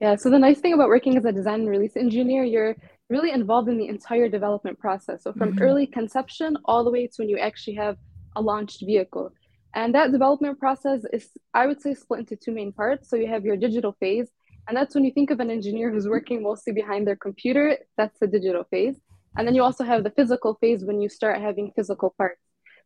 Yeah, 0.00 0.16
so 0.16 0.30
the 0.30 0.38
nice 0.38 0.60
thing 0.60 0.72
about 0.72 0.88
working 0.88 1.16
as 1.16 1.24
a 1.26 1.32
design 1.32 1.60
and 1.60 1.68
release 1.68 1.96
engineer, 1.96 2.42
you're 2.42 2.74
really 3.10 3.32
involved 3.32 3.68
in 3.68 3.76
the 3.76 3.88
entire 3.88 4.28
development 4.28 4.78
process. 4.78 5.22
So 5.22 5.32
from 5.32 5.50
mm-hmm. 5.50 5.62
early 5.62 5.86
conception 5.86 6.56
all 6.64 6.84
the 6.84 6.90
way 6.90 7.06
to 7.06 7.12
when 7.18 7.28
you 7.28 7.38
actually 7.38 7.74
have 7.74 7.96
a 8.36 8.40
launched 8.40 8.82
vehicle. 8.84 9.32
And 9.74 9.94
that 9.94 10.10
development 10.10 10.58
process 10.58 11.02
is, 11.12 11.28
I 11.54 11.66
would 11.66 11.80
say, 11.82 11.94
split 11.94 12.20
into 12.20 12.36
two 12.36 12.52
main 12.52 12.72
parts. 12.72 13.10
So 13.10 13.16
you 13.16 13.28
have 13.28 13.44
your 13.44 13.56
digital 13.56 13.92
phase, 14.00 14.28
and 14.66 14.76
that's 14.76 14.94
when 14.94 15.04
you 15.04 15.12
think 15.12 15.30
of 15.30 15.40
an 15.40 15.50
engineer 15.50 15.90
who's 15.90 16.08
working 16.08 16.42
mostly 16.42 16.72
behind 16.72 17.06
their 17.06 17.16
computer, 17.16 17.76
that's 17.96 18.18
the 18.20 18.26
digital 18.26 18.64
phase. 18.64 18.96
And 19.36 19.46
then 19.46 19.54
you 19.54 19.62
also 19.62 19.84
have 19.84 20.02
the 20.02 20.10
physical 20.10 20.54
phase 20.60 20.84
when 20.84 21.00
you 21.00 21.08
start 21.08 21.40
having 21.40 21.72
physical 21.76 22.14
parts. 22.16 22.40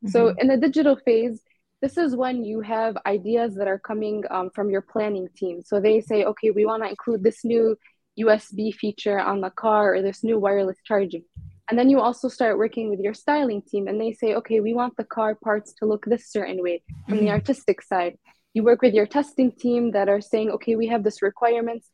Mm-hmm. 0.04 0.08
So 0.08 0.34
in 0.38 0.48
the 0.48 0.56
digital 0.56 0.96
phase, 0.96 1.40
this 1.82 1.98
is 1.98 2.16
when 2.16 2.44
you 2.44 2.60
have 2.60 2.96
ideas 3.06 3.54
that 3.56 3.68
are 3.68 3.78
coming 3.78 4.24
um, 4.30 4.50
from 4.54 4.70
your 4.70 4.80
planning 4.80 5.28
team. 5.36 5.62
So 5.62 5.80
they 5.80 6.00
say, 6.00 6.24
okay, 6.24 6.50
we 6.50 6.64
want 6.64 6.82
to 6.82 6.88
include 6.88 7.22
this 7.22 7.44
new 7.44 7.76
USB 8.18 8.74
feature 8.74 9.18
on 9.18 9.40
the 9.40 9.50
car 9.50 9.94
or 9.94 10.02
this 10.02 10.24
new 10.24 10.38
wireless 10.38 10.78
charging. 10.84 11.24
And 11.68 11.78
then 11.78 11.88
you 11.88 12.00
also 12.00 12.28
start 12.28 12.58
working 12.58 12.90
with 12.90 13.00
your 13.00 13.14
styling 13.14 13.62
team 13.62 13.88
and 13.88 14.00
they 14.00 14.12
say, 14.12 14.34
okay, 14.34 14.60
we 14.60 14.74
want 14.74 14.96
the 14.96 15.04
car 15.04 15.34
parts 15.34 15.72
to 15.78 15.86
look 15.86 16.04
this 16.04 16.30
certain 16.30 16.62
way 16.62 16.82
from 17.08 17.18
the 17.18 17.24
mm-hmm. 17.24 17.32
artistic 17.32 17.82
side. 17.82 18.18
You 18.52 18.62
work 18.62 18.82
with 18.82 18.94
your 18.94 19.06
testing 19.06 19.50
team 19.50 19.92
that 19.92 20.08
are 20.08 20.20
saying, 20.20 20.50
okay, 20.50 20.76
we 20.76 20.86
have 20.88 21.02
this 21.02 21.22
requirements. 21.22 21.88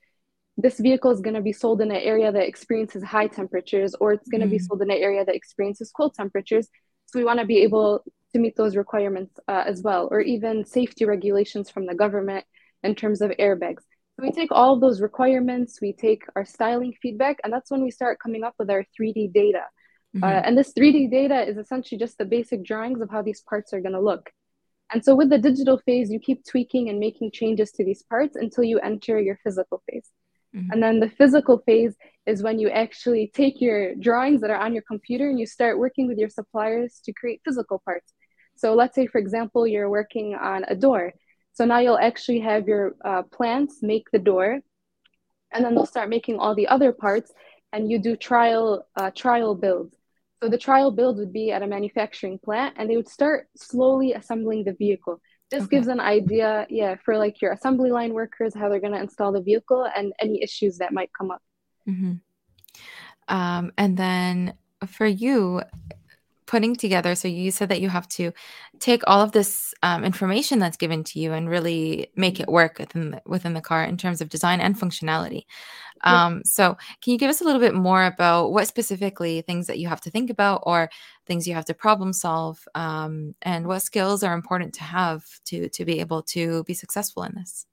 This 0.57 0.79
vehicle 0.79 1.13
is 1.13 1.21
going 1.21 1.35
to 1.35 1.41
be 1.41 1.53
sold 1.53 1.81
in 1.81 1.91
an 1.91 1.97
area 1.97 2.31
that 2.33 2.47
experiences 2.47 3.03
high 3.03 3.29
temperatures, 3.29 3.95
or 3.99 4.13
it's 4.13 4.29
going 4.29 4.43
to 4.43 4.47
mm. 4.47 4.51
be 4.51 4.59
sold 4.59 4.83
in 4.83 4.91
an 4.91 4.99
area 4.99 5.25
that 5.25 5.35
experiences 5.35 5.91
cold 5.97 6.15
temperatures. 6.15 6.69
So 7.07 7.19
we 7.19 7.25
want 7.25 7.41
to 7.41 7.47
be 7.47 7.59
able 7.59 8.05
to 8.33 8.39
meet 8.39 8.57
those 8.57 8.77
requirements 8.77 9.39
uh, 9.49 9.65
as 9.67 9.83
well, 9.83 10.09
or 10.11 10.21
even 10.21 10.65
safety 10.65 11.05
regulations 11.05 11.71
from 11.71 11.87
the 11.87 11.95
government 11.95 12.45
in 12.83 12.95
terms 12.95 13.21
of 13.21 13.31
airbags 13.33 13.83
we 14.21 14.31
take 14.31 14.53
all 14.53 14.75
of 14.75 14.81
those 14.81 15.01
requirements, 15.01 15.81
we 15.81 15.93
take 15.93 16.25
our 16.37 16.45
styling 16.45 16.95
feedback, 17.01 17.39
and 17.43 17.53
that's 17.53 17.71
when 17.71 17.83
we 17.83 17.91
start 17.91 18.19
coming 18.21 18.45
up 18.45 18.55
with 18.59 18.71
our 18.71 18.85
3D 18.99 19.33
data. 19.33 19.65
Mm-hmm. 20.15 20.25
Uh, 20.25 20.43
and 20.45 20.59
this 20.59 20.73
3D 20.73 21.11
data 21.11 21.49
is 21.49 21.57
essentially 21.57 21.99
just 21.99 22.19
the 22.19 22.25
basic 22.25 22.65
drawings 22.65 23.01
of 23.01 23.11
how 23.11 23.23
these 23.23 23.43
parts 23.43 23.73
are 23.73 23.81
going 23.81 23.95
to 23.95 24.01
look. 24.01 24.31
And 24.93 25.05
so 25.05 25.15
with 25.15 25.31
the 25.31 25.39
digital 25.39 25.79
phase, 25.79 26.11
you 26.11 26.19
keep 26.19 26.45
tweaking 26.45 26.89
and 26.89 26.99
making 26.99 27.31
changes 27.31 27.71
to 27.73 27.85
these 27.85 28.03
parts 28.03 28.37
until 28.37 28.65
you 28.65 28.81
enter 28.81 29.21
your 29.21 29.39
physical 29.45 29.83
phase. 29.89 30.09
Mm-hmm. 30.55 30.73
And 30.73 30.83
then 30.83 30.99
the 30.99 31.09
physical 31.09 31.59
phase 31.65 31.95
is 32.27 32.43
when 32.43 32.59
you 32.59 32.71
actually 32.71 33.31
take 33.33 33.61
your 33.61 33.95
drawings 33.95 34.41
that 34.41 34.51
are 34.51 34.59
on 34.59 34.75
your 34.75 34.83
computer 34.83 35.29
and 35.29 35.39
you 35.39 35.47
start 35.47 35.79
working 35.79 36.09
with 36.09 36.19
your 36.19 36.29
suppliers 36.29 37.01
to 37.05 37.13
create 37.13 37.41
physical 37.45 37.81
parts. 37.85 38.13
So 38.61 38.75
let's 38.75 38.95
say, 38.95 39.07
for 39.07 39.17
example, 39.19 39.67
you're 39.67 39.89
working 39.89 40.35
on 40.35 40.65
a 40.69 40.77
door. 40.77 41.15
So 41.55 41.65
now 41.65 41.79
you'll 41.79 41.99
actually 42.11 42.41
have 42.41 42.69
your 42.69 42.95
uh, 43.03 43.23
plants 43.23 43.83
make 43.83 44.11
the 44.11 44.19
door, 44.19 44.61
and 45.53 45.65
then 45.65 45.75
they'll 45.75 45.87
start 45.87 46.11
making 46.11 46.39
all 46.39 46.55
the 46.55 46.69
other 46.69 46.93
parts, 46.93 47.33
and 47.73 47.91
you 47.91 47.99
do 47.99 48.17
trial 48.17 48.87
uh, 49.01 49.11
trial 49.23 49.55
builds. 49.55 49.97
So 50.43 50.51
the 50.51 50.59
trial 50.59 50.91
build 50.91 51.17
would 51.17 51.33
be 51.33 51.53
at 51.53 51.63
a 51.63 51.67
manufacturing 51.67 52.39
plant, 52.39 52.75
and 52.77 52.89
they 52.89 52.97
would 52.97 53.09
start 53.09 53.49
slowly 53.57 54.13
assembling 54.13 54.65
the 54.65 54.75
vehicle. 54.75 55.21
This 55.51 55.65
okay. 55.65 55.77
gives 55.77 55.89
an 55.89 56.01
idea, 56.01 56.67
yeah, 56.69 56.97
for 57.05 57.17
like 57.17 57.41
your 57.41 57.53
assembly 57.53 57.91
line 57.91 58.13
workers 58.13 58.55
how 58.55 58.69
they're 58.69 58.79
going 58.87 58.93
to 58.93 59.01
install 59.01 59.33
the 59.33 59.43
vehicle 59.43 59.89
and 59.97 60.13
any 60.21 60.43
issues 60.43 60.77
that 60.79 60.93
might 60.93 61.11
come 61.19 61.31
up. 61.31 61.43
Mm-hmm. 61.89 62.13
Um, 63.35 63.73
and 63.77 63.97
then 63.97 64.55
for 64.87 65.07
you, 65.07 65.63
putting 66.51 66.75
together 66.75 67.15
so 67.15 67.29
you 67.29 67.53
said 67.53 67.69
that 67.69 67.81
you 67.81 67.89
have 67.89 68.09
to 68.09 68.33
take 68.81 69.03
all 69.07 69.21
of 69.23 69.31
this 69.31 69.73
um, 69.85 70.05
information 70.05 70.59
that's 70.59 70.77
given 70.77 71.05
to 71.05 71.21
you 71.21 71.33
and 71.33 71.49
really 71.49 72.11
make 72.17 72.41
it 72.41 72.49
work 72.49 72.81
within 72.81 73.13
the, 73.13 73.23
within 73.25 73.55
the 73.55 73.61
car 73.61 73.85
in 73.85 73.97
terms 73.97 74.21
of 74.21 74.29
design 74.29 74.61
and 74.61 74.77
functionality 74.77 75.45
um, 76.03 76.43
so 76.45 76.77
can 77.03 77.13
you 77.13 77.19
give 77.19 77.31
us 77.31 77.41
a 77.41 77.45
little 77.45 77.61
bit 77.61 77.75
more 77.75 78.05
about 78.05 78.51
what 78.51 78.67
specifically 78.67 79.43
things 79.43 79.69
that 79.69 79.79
you 79.79 79.87
have 79.87 80.01
to 80.01 80.11
think 80.11 80.29
about 80.29 80.61
or 80.65 80.91
things 81.25 81.47
you 81.47 81.55
have 81.55 81.65
to 81.65 81.73
problem 81.73 82.13
solve 82.13 82.59
um, 82.75 83.33
and 83.43 83.65
what 83.65 83.81
skills 83.81 84.25
are 84.25 84.35
important 84.35 84.75
to 84.75 84.83
have 84.83 85.25
to 85.45 85.69
to 85.69 85.85
be 85.85 86.01
able 86.01 86.21
to 86.21 86.65
be 86.65 86.75
successful 86.75 87.23
in 87.23 87.33
this 87.37 87.65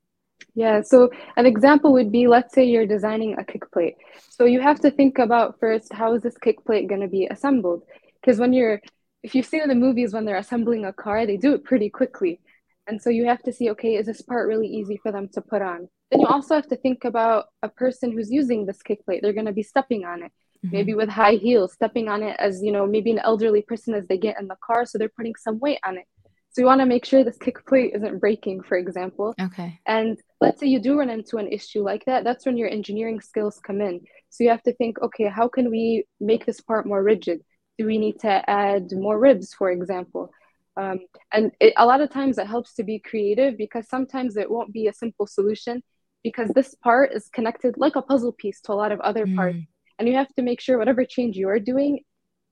yeah, 0.54 0.82
so 0.82 1.10
an 1.36 1.46
example 1.46 1.94
would 1.94 2.12
be 2.12 2.28
let's 2.28 2.54
say 2.54 2.64
you're 2.64 2.88
designing 2.88 3.38
a 3.38 3.44
kick 3.44 3.72
plate. 3.72 3.96
So 4.30 4.46
you 4.46 4.60
have 4.60 4.80
to 4.82 4.90
think 4.90 5.20
about 5.20 5.60
first 5.60 5.94
how 5.94 6.14
is 6.16 6.24
this 6.24 6.38
kick 6.38 6.64
plate 6.66 6.88
going 6.88 7.02
to 7.02 7.08
be 7.08 7.28
assembled? 7.30 7.84
Because 8.28 8.40
when 8.40 8.52
you're 8.52 8.82
if 9.24 9.34
you 9.34 9.42
see 9.42 9.62
in 9.62 9.70
the 9.70 9.76
movies 9.76 10.14
when 10.14 10.26
they're 10.26 10.38
assembling 10.38 10.84
a 10.86 10.92
car 10.92 11.26
they 11.26 11.38
do 11.38 11.54
it 11.54 11.64
pretty 11.64 11.90
quickly. 11.90 12.42
And 12.90 13.02
so 13.02 13.10
you 13.10 13.26
have 13.26 13.44
to 13.44 13.54
see 13.54 13.70
okay 13.72 13.96
is 13.96 14.06
this 14.06 14.22
part 14.22 14.48
really 14.48 14.68
easy 14.68 15.00
for 15.02 15.12
them 15.12 15.30
to 15.34 15.42
put 15.42 15.62
on? 15.62 15.88
Then 16.12 16.22
you 16.22 16.28
also 16.28 16.56
have 16.56 16.68
to 16.68 16.78
think 16.78 17.06
about 17.06 17.46
a 17.64 17.70
person 17.70 18.12
who's 18.12 18.32
using 18.32 18.66
this 18.66 18.82
kick 18.82 19.04
plate. 19.06 19.22
They're 19.22 19.34
going 19.34 19.54
to 19.54 19.62
be 19.62 19.64
stepping 19.64 20.06
on 20.06 20.24
it 20.24 20.32
mm-hmm. 20.66 20.76
maybe 20.76 20.94
with 20.94 21.10
high 21.10 21.36
heels 21.36 21.74
stepping 21.74 22.10
on 22.10 22.22
it 22.24 22.36
as 22.40 22.62
you 22.62 22.72
know 22.72 22.86
maybe 22.86 23.12
an 23.12 23.20
elderly 23.20 23.62
person 23.62 23.94
as 23.94 24.08
they 24.08 24.18
get 24.18 24.40
in 24.40 24.48
the 24.48 24.58
car 24.66 24.86
so 24.86 24.98
they're 24.98 25.18
putting 25.18 25.36
some 25.36 25.60
weight 25.60 25.80
on 25.86 25.98
it. 25.98 26.06
So 26.50 26.62
you 26.62 26.66
want 26.66 26.82
to 26.82 26.88
make 26.88 27.06
sure 27.06 27.24
this 27.24 27.38
kick 27.38 27.64
plate 27.68 27.92
isn't 27.96 28.20
breaking 28.20 28.64
for 28.64 28.78
example. 28.78 29.36
Okay. 29.40 29.80
And 29.86 30.18
let's 30.42 30.60
say 30.60 30.68
you 30.68 30.80
do 30.80 30.98
run 30.98 31.12
into 31.12 31.38
an 31.38 31.48
issue 31.48 31.84
like 31.84 32.04
that 32.06 32.24
that's 32.24 32.46
when 32.46 32.58
your 32.58 32.70
engineering 32.70 33.22
skills 33.22 33.60
come 33.60 33.80
in. 33.80 34.02
So 34.30 34.44
you 34.44 34.50
have 34.50 34.64
to 34.64 34.74
think 34.74 35.02
okay 35.02 35.30
how 35.30 35.48
can 35.48 35.70
we 35.70 36.06
make 36.20 36.46
this 36.46 36.62
part 36.62 36.86
more 36.86 37.04
rigid 37.04 37.42
do 37.78 37.86
we 37.86 37.98
need 37.98 38.20
to 38.20 38.50
add 38.50 38.92
more 38.92 39.20
ribs, 39.20 39.54
for 39.54 39.70
example? 39.72 40.32
Um, 40.76 41.00
and 41.32 41.52
it, 41.60 41.74
a 41.78 41.86
lot 41.86 42.02
of 42.02 42.10
times 42.12 42.38
it 42.38 42.48
helps 42.48 42.74
to 42.76 42.84
be 42.84 43.00
creative 43.00 43.58
because 43.58 43.88
sometimes 43.88 44.38
it 44.38 44.50
won't 44.50 44.72
be 44.72 44.88
a 44.88 44.94
simple 44.94 45.26
solution 45.26 45.82
because 46.24 46.50
this 46.50 46.76
part 46.76 47.14
is 47.14 47.30
connected 47.30 47.76
like 47.78 47.96
a 47.96 48.02
puzzle 48.02 48.32
piece 48.32 48.62
to 48.62 48.74
a 48.74 48.76
lot 48.76 48.92
of 48.92 49.00
other 49.02 49.26
mm. 49.26 49.36
parts. 49.36 49.58
And 49.98 50.08
you 50.08 50.16
have 50.16 50.34
to 50.36 50.44
make 50.44 50.62
sure 50.62 50.78
whatever 50.78 51.04
change 51.06 51.36
you're 51.36 51.60
doing 51.60 52.02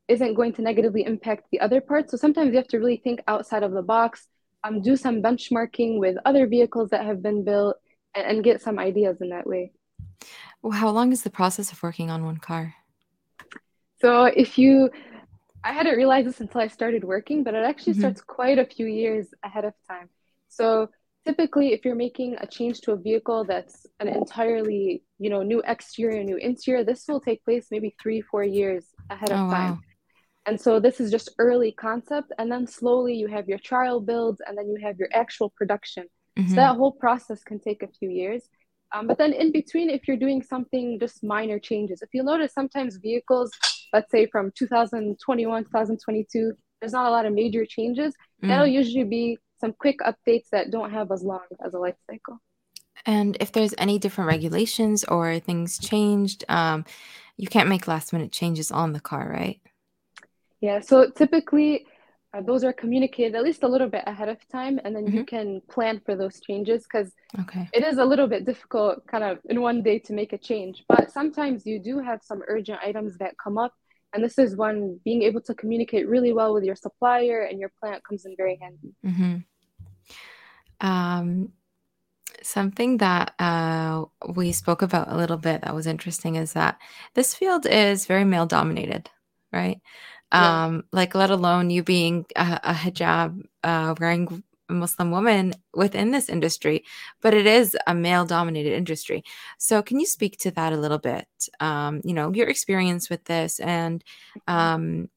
isn't 0.07 0.33
going 0.33 0.53
to 0.53 0.61
negatively 0.61 1.03
impact 1.03 1.45
the 1.51 1.59
other 1.59 1.81
parts. 1.81 2.11
So 2.11 2.17
sometimes 2.17 2.51
you 2.51 2.57
have 2.57 2.67
to 2.69 2.77
really 2.77 2.97
think 2.97 3.21
outside 3.27 3.63
of 3.63 3.71
the 3.71 3.81
box, 3.81 4.27
um, 4.63 4.81
do 4.81 4.95
some 4.95 5.21
benchmarking 5.21 5.99
with 5.99 6.17
other 6.25 6.47
vehicles 6.47 6.89
that 6.89 7.05
have 7.05 7.21
been 7.21 7.43
built, 7.43 7.77
and, 8.15 8.25
and 8.25 8.43
get 8.43 8.61
some 8.61 8.79
ideas 8.79 9.17
in 9.21 9.29
that 9.29 9.45
way. 9.45 9.71
Well, 10.61 10.73
how 10.73 10.89
long 10.89 11.11
is 11.11 11.21
the 11.23 11.29
process 11.29 11.71
of 11.71 11.83
working 11.83 12.09
on 12.09 12.25
one 12.25 12.37
car? 12.37 12.75
So 14.01 14.25
if 14.25 14.57
you 14.57 14.89
I 15.65 15.71
hadn't 15.71 15.97
realized 15.97 16.27
this 16.27 16.41
until 16.41 16.61
I 16.61 16.67
started 16.67 17.03
working, 17.03 17.43
but 17.43 17.55
it 17.55 17.65
actually 17.65 17.93
mm-hmm. 17.93 18.01
starts 18.01 18.21
quite 18.21 18.59
a 18.59 18.65
few 18.65 18.85
years 18.85 19.27
ahead 19.43 19.65
of 19.65 19.73
time. 19.89 20.09
So 20.47 20.89
typically 21.25 21.73
if 21.73 21.83
you're 21.83 21.95
making 21.95 22.35
a 22.39 22.45
change 22.45 22.81
to 22.81 22.91
a 22.91 22.95
vehicle 22.95 23.43
that's 23.45 23.87
an 23.99 24.07
entirely, 24.07 25.03
you 25.17 25.31
know, 25.31 25.41
new 25.41 25.63
exterior, 25.65 26.23
new 26.23 26.37
interior, 26.37 26.83
this 26.83 27.03
will 27.07 27.19
take 27.19 27.43
place 27.43 27.65
maybe 27.71 27.95
three, 27.99 28.21
four 28.21 28.43
years 28.43 28.85
ahead 29.09 29.31
of 29.31 29.39
oh, 29.39 29.49
time. 29.49 29.71
Wow. 29.71 29.79
And 30.45 30.61
so 30.61 30.79
this 30.79 30.99
is 30.99 31.09
just 31.09 31.31
early 31.39 31.71
concept. 31.71 32.31
And 32.37 32.51
then 32.51 32.67
slowly 32.67 33.15
you 33.15 33.25
have 33.27 33.49
your 33.49 33.57
trial 33.57 33.99
builds 33.99 34.41
and 34.45 34.55
then 34.55 34.69
you 34.69 34.77
have 34.83 34.99
your 34.99 35.09
actual 35.13 35.49
production. 35.57 36.05
Mm-hmm. 36.37 36.49
So 36.49 36.55
that 36.57 36.75
whole 36.75 36.91
process 36.91 37.41
can 37.43 37.59
take 37.59 37.81
a 37.81 37.87
few 37.87 38.11
years. 38.11 38.43
Um, 38.93 39.07
but 39.07 39.17
then 39.17 39.33
in 39.33 39.51
between, 39.51 39.89
if 39.89 40.07
you're 40.07 40.15
doing 40.15 40.43
something, 40.43 40.99
just 40.99 41.23
minor 41.23 41.57
changes, 41.57 42.03
if 42.03 42.09
you 42.13 42.21
notice, 42.21 42.53
sometimes 42.53 42.97
vehicles 42.97 43.49
let's 43.95 44.11
say 44.11 44.25
from 44.27 44.51
2021 44.57 45.63
2022 45.63 46.51
there's 46.81 46.91
not 46.91 47.07
a 47.07 47.09
lot 47.09 47.25
of 47.25 47.33
major 47.33 47.65
changes 47.65 48.13
mm. 48.43 48.49
that'll 48.49 48.67
usually 48.67 49.05
be 49.05 49.37
some 49.61 49.71
quick 49.71 49.99
updates 49.99 50.49
that 50.51 50.69
don't 50.69 50.91
have 50.91 51.11
as 51.13 51.23
long 51.23 51.39
as 51.65 51.73
a 51.73 51.79
life 51.79 51.95
cycle 52.09 52.37
and 53.05 53.37
if 53.39 53.53
there's 53.53 53.73
any 53.77 53.97
different 53.97 54.27
regulations 54.27 55.05
or 55.05 55.39
things 55.39 55.79
changed 55.79 56.43
um, 56.49 56.83
you 57.37 57.47
can't 57.47 57.69
make 57.69 57.87
last 57.87 58.11
minute 58.11 58.33
changes 58.33 58.69
on 58.69 58.91
the 58.91 58.99
car 58.99 59.29
right 59.29 59.61
yeah 60.59 60.81
so 60.81 61.09
typically 61.09 61.87
uh, 62.33 62.41
those 62.41 62.65
are 62.65 62.73
communicated 62.73 63.33
at 63.33 63.43
least 63.43 63.63
a 63.63 63.67
little 63.67 63.87
bit 63.87 64.03
ahead 64.07 64.27
of 64.27 64.37
time 64.49 64.77
and 64.83 64.93
then 64.93 65.05
mm-hmm. 65.05 65.17
you 65.17 65.23
can 65.23 65.61
plan 65.69 66.01
for 66.05 66.17
those 66.17 66.41
changes 66.41 66.83
because 66.83 67.13
okay. 67.39 67.69
it 67.73 67.81
is 67.81 67.97
a 67.97 68.03
little 68.03 68.27
bit 68.27 68.43
difficult 68.43 69.07
kind 69.07 69.23
of 69.23 69.39
in 69.45 69.61
one 69.61 69.81
day 69.81 69.99
to 69.99 70.11
make 70.11 70.33
a 70.33 70.37
change 70.37 70.83
but 70.89 71.09
sometimes 71.11 71.65
you 71.65 71.79
do 71.79 71.99
have 71.99 72.19
some 72.21 72.41
urgent 72.49 72.79
items 72.83 73.17
that 73.17 73.37
come 73.41 73.57
up 73.57 73.73
and 74.15 74.23
this 74.23 74.39
is 74.39 74.55
when 74.55 74.99
being 75.03 75.21
able 75.23 75.41
to 75.41 75.53
communicate 75.53 76.07
really 76.07 76.33
well 76.33 76.53
with 76.53 76.63
your 76.63 76.75
supplier 76.75 77.41
and 77.41 77.59
your 77.59 77.71
plant 77.79 78.03
comes 78.03 78.25
in 78.25 78.35
very 78.35 78.57
handy 78.61 78.95
mm-hmm. 79.05 80.87
um, 80.87 81.51
something 82.41 82.97
that 82.97 83.33
uh, 83.39 84.05
we 84.35 84.51
spoke 84.51 84.81
about 84.81 85.11
a 85.11 85.17
little 85.17 85.37
bit 85.37 85.61
that 85.61 85.75
was 85.75 85.85
interesting 85.85 86.35
is 86.35 86.53
that 86.53 86.79
this 87.13 87.35
field 87.35 87.65
is 87.65 88.05
very 88.05 88.23
male 88.23 88.45
dominated 88.45 89.09
right 89.51 89.81
yeah. 90.33 90.65
um 90.65 90.83
like 90.91 91.13
let 91.13 91.29
alone 91.29 91.69
you 91.69 91.83
being 91.83 92.25
a, 92.35 92.59
a 92.63 92.73
hijab 92.73 93.41
uh 93.63 93.93
wearing 93.99 94.43
muslim 94.69 95.11
woman 95.11 95.53
within 95.73 96.11
this 96.11 96.29
industry 96.29 96.83
but 97.21 97.33
it 97.33 97.45
is 97.45 97.77
a 97.87 97.93
male 97.93 98.25
dominated 98.25 98.73
industry. 98.73 99.23
So 99.57 99.81
can 99.81 99.99
you 99.99 100.05
speak 100.05 100.37
to 100.39 100.51
that 100.51 100.73
a 100.73 100.77
little 100.77 100.97
bit? 100.99 101.27
Um 101.59 102.01
you 102.03 102.13
know 102.13 102.33
your 102.33 102.47
experience 102.47 103.09
with 103.09 103.23
this 103.25 103.59
and 103.59 104.03
mm-hmm. 104.47 104.53
um 104.53 105.09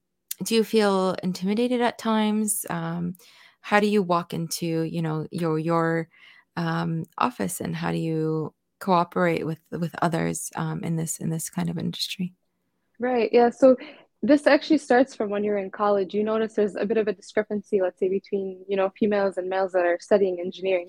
do 0.43 0.55
you 0.55 0.65
feel 0.65 1.17
intimidated 1.23 1.81
at 1.81 1.99
times? 1.99 2.65
Um 2.71 3.17
how 3.61 3.81
do 3.81 3.87
you 3.87 4.03
walk 4.03 4.33
into 4.33 4.83
you 4.83 5.03
know 5.03 5.27
your 5.31 5.59
your 5.59 6.09
um 6.57 7.05
office 7.19 7.61
and 7.61 7.75
how 7.77 7.93
do 7.93 7.99
you 7.99 8.55
cooperate 8.81 9.45
with 9.45 9.61
with 9.71 9.95
others 10.01 10.51
um 10.55 10.85
in 10.85 10.97
this 10.97 11.19
in 11.19 11.31
this 11.31 11.51
kind 11.51 11.69
of 11.71 11.79
industry? 11.79 12.35
Right 12.99 13.31
yeah 13.33 13.51
so 13.51 13.77
this 14.23 14.47
actually 14.47 14.79
starts 14.79 15.15
from 15.15 15.31
when 15.31 15.45
you're 15.45 15.59
in 15.59 15.71
college. 15.71 16.15
You 16.15 16.25
notice 16.25 16.55
there's 16.55 16.75
a 16.75 16.85
bit 16.85 16.97
of 16.97 17.07
a 17.07 17.13
discrepancy, 17.13 17.81
let's 17.81 18.01
say, 18.01 18.09
between 18.09 18.65
you 18.69 18.77
know 18.77 18.91
females 18.99 19.37
and 19.37 19.49
males 19.49 19.73
that 19.73 19.87
are 19.87 19.99
studying 20.01 20.41
engineering, 20.41 20.89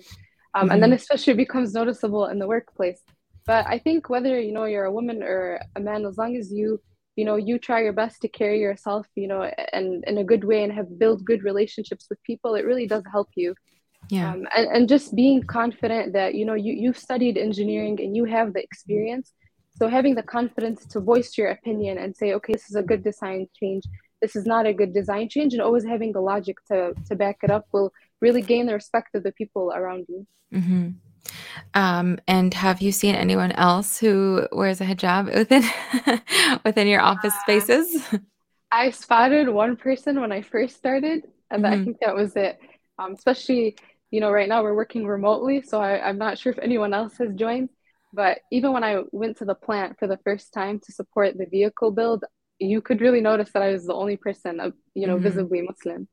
um, 0.54 0.62
mm-hmm. 0.62 0.72
and 0.72 0.82
then 0.82 0.90
mm-hmm. 0.90 0.96
especially 0.96 1.34
becomes 1.34 1.72
noticeable 1.72 2.26
in 2.26 2.38
the 2.38 2.48
workplace. 2.48 3.00
But 3.46 3.66
I 3.66 3.78
think 3.78 4.10
whether 4.10 4.38
you 4.40 4.52
know 4.52 4.64
you're 4.64 4.84
a 4.84 4.92
woman 4.92 5.22
or 5.22 5.60
a 5.76 5.80
man, 5.80 6.04
as 6.06 6.18
long 6.18 6.36
as 6.36 6.52
you 6.52 6.80
you 7.14 7.24
know 7.24 7.36
you 7.36 7.58
try 7.58 7.82
your 7.82 7.92
best 7.92 8.20
to 8.22 8.28
carry 8.28 8.60
yourself, 8.60 9.06
you 9.14 9.28
know, 9.28 9.42
and 9.72 10.02
in 10.06 10.18
a 10.18 10.24
good 10.24 10.42
way 10.42 10.64
and 10.64 10.72
have 10.72 10.98
build 10.98 11.24
good 11.24 11.44
relationships 11.44 12.06
with 12.10 12.22
people, 12.24 12.56
it 12.56 12.64
really 12.64 12.86
does 12.86 13.04
help 13.10 13.28
you. 13.36 13.54
Yeah. 14.08 14.32
Um, 14.32 14.48
and, 14.56 14.66
and 14.72 14.88
just 14.88 15.14
being 15.14 15.42
confident 15.44 16.14
that 16.14 16.34
you 16.34 16.44
know 16.44 16.54
you 16.54 16.72
you've 16.72 16.98
studied 16.98 17.38
engineering 17.38 18.00
and 18.00 18.16
you 18.16 18.24
have 18.24 18.54
the 18.54 18.62
experience 18.62 19.32
so 19.80 19.88
having 19.88 20.14
the 20.14 20.22
confidence 20.22 20.84
to 20.84 21.00
voice 21.00 21.38
your 21.38 21.48
opinion 21.48 21.96
and 21.96 22.14
say, 22.14 22.34
okay, 22.34 22.52
this 22.52 22.68
is 22.68 22.76
a 22.76 22.82
good 22.82 23.02
design 23.02 23.48
change, 23.58 23.84
this 24.20 24.36
is 24.36 24.44
not 24.44 24.66
a 24.66 24.74
good 24.74 24.92
design 24.92 25.26
change, 25.30 25.54
and 25.54 25.62
always 25.62 25.84
having 25.84 26.12
the 26.12 26.20
logic 26.20 26.58
to 26.66 26.92
to 27.08 27.16
back 27.16 27.38
it 27.42 27.50
up 27.50 27.66
will 27.72 27.90
really 28.20 28.42
gain 28.42 28.66
the 28.66 28.74
respect 28.74 29.14
of 29.14 29.22
the 29.22 29.32
people 29.32 29.72
around 29.74 30.04
you. 30.10 30.26
Mm-hmm. 30.52 30.88
Um, 31.72 32.18
and 32.28 32.52
have 32.52 32.82
you 32.82 32.92
seen 32.92 33.14
anyone 33.14 33.52
else 33.52 33.98
who 33.98 34.46
wears 34.52 34.82
a 34.82 34.84
hijab 34.84 35.34
within 35.34 35.64
within 36.64 36.86
your 36.86 37.00
office 37.00 37.34
uh, 37.34 37.40
spaces? 37.40 38.06
I 38.72 38.90
spotted 38.90 39.48
one 39.48 39.76
person 39.76 40.20
when 40.20 40.30
I 40.30 40.42
first 40.42 40.76
started, 40.76 41.24
and 41.50 41.64
mm-hmm. 41.64 41.80
I 41.80 41.84
think 41.84 42.00
that 42.00 42.14
was 42.14 42.36
it. 42.36 42.60
Um, 42.98 43.12
especially, 43.12 43.76
you 44.10 44.20
know, 44.20 44.30
right 44.30 44.46
now 44.48 44.62
we're 44.62 44.74
working 44.74 45.06
remotely, 45.06 45.62
so 45.62 45.80
I, 45.80 46.06
I'm 46.06 46.18
not 46.18 46.38
sure 46.38 46.52
if 46.52 46.58
anyone 46.58 46.92
else 46.92 47.16
has 47.16 47.32
joined. 47.34 47.70
But 48.12 48.40
even 48.50 48.72
when 48.72 48.84
I 48.84 49.02
went 49.12 49.38
to 49.38 49.44
the 49.44 49.54
plant 49.54 49.98
for 49.98 50.06
the 50.06 50.18
first 50.24 50.52
time 50.52 50.80
to 50.80 50.92
support 50.92 51.38
the 51.38 51.46
vehicle 51.46 51.90
build, 51.90 52.24
you 52.58 52.80
could 52.80 53.00
really 53.00 53.20
notice 53.20 53.50
that 53.52 53.62
I 53.62 53.72
was 53.72 53.86
the 53.86 53.94
only 53.94 54.16
person, 54.16 54.60
uh, 54.60 54.70
you 54.94 55.06
know, 55.06 55.14
mm-hmm. 55.14 55.24
visibly 55.24 55.62
Muslim. 55.62 56.08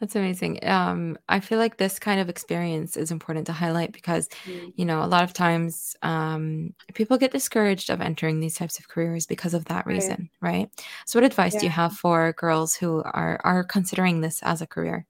That's 0.00 0.14
amazing. 0.14 0.58
Um, 0.62 1.16
I 1.26 1.40
feel 1.40 1.58
like 1.58 1.78
this 1.78 1.98
kind 1.98 2.20
of 2.20 2.28
experience 2.28 2.98
is 2.98 3.10
important 3.10 3.46
to 3.46 3.54
highlight 3.54 3.92
because, 3.92 4.28
mm. 4.44 4.72
you 4.76 4.84
know, 4.84 5.02
a 5.02 5.06
lot 5.06 5.24
of 5.24 5.32
times 5.32 5.96
um, 6.02 6.74
people 6.92 7.16
get 7.16 7.32
discouraged 7.32 7.88
of 7.88 8.02
entering 8.02 8.38
these 8.38 8.56
types 8.56 8.78
of 8.78 8.88
careers 8.88 9.24
because 9.24 9.54
of 9.54 9.64
that 9.66 9.86
reason, 9.86 10.28
right? 10.42 10.50
right? 10.50 10.84
So, 11.06 11.18
what 11.18 11.24
advice 11.24 11.54
yeah. 11.54 11.60
do 11.60 11.66
you 11.66 11.72
have 11.72 11.94
for 11.94 12.34
girls 12.34 12.76
who 12.76 13.02
are 13.04 13.40
are 13.42 13.64
considering 13.64 14.20
this 14.20 14.42
as 14.42 14.60
a 14.60 14.66
career? 14.66 15.06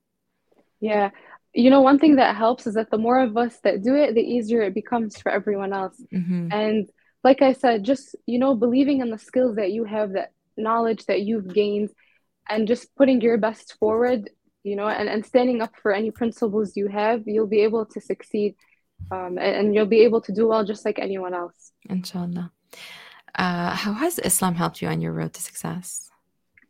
Yeah, 0.78 1.10
you 1.56 1.70
know, 1.70 1.80
one 1.80 1.98
thing 1.98 2.16
that 2.16 2.36
helps 2.36 2.66
is 2.66 2.74
that 2.74 2.90
the 2.90 2.98
more 2.98 3.20
of 3.20 3.36
us 3.36 3.58
that 3.64 3.82
do 3.82 3.94
it, 3.94 4.14
the 4.14 4.20
easier 4.20 4.62
it 4.62 4.74
becomes 4.74 5.18
for 5.18 5.30
everyone 5.30 5.72
else. 5.72 6.00
Mm-hmm. 6.12 6.48
And 6.52 6.88
like 7.24 7.42
I 7.42 7.52
said, 7.52 7.84
just 7.84 8.14
you 8.26 8.38
know, 8.38 8.54
believing 8.54 9.00
in 9.00 9.10
the 9.10 9.18
skills 9.18 9.56
that 9.56 9.72
you 9.72 9.84
have, 9.84 10.12
that 10.12 10.32
knowledge 10.56 11.06
that 11.06 11.22
you've 11.22 11.52
gained, 11.52 11.90
and 12.48 12.68
just 12.68 12.94
putting 12.94 13.20
your 13.20 13.38
best 13.38 13.76
forward 13.78 14.30
you 14.66 14.74
know, 14.74 14.88
and, 14.88 15.08
and 15.08 15.24
standing 15.24 15.62
up 15.62 15.72
for 15.80 15.92
any 15.92 16.10
principles 16.10 16.76
you 16.76 16.88
have, 16.88 17.22
you'll 17.24 17.46
be 17.46 17.60
able 17.60 17.86
to 17.86 18.00
succeed 18.00 18.56
um, 19.12 19.38
and, 19.38 19.56
and, 19.58 19.74
you'll 19.74 19.86
be 19.86 20.00
able 20.00 20.20
to 20.22 20.32
do 20.32 20.48
well 20.48 20.64
just 20.64 20.84
like 20.84 20.98
anyone 20.98 21.34
else. 21.34 21.70
Inshallah. 21.88 22.50
Uh, 23.38 23.70
how 23.70 23.92
has 23.92 24.18
Islam 24.18 24.56
helped 24.56 24.82
you 24.82 24.88
on 24.88 25.00
your 25.00 25.12
road 25.12 25.34
to 25.34 25.40
success? 25.40 26.10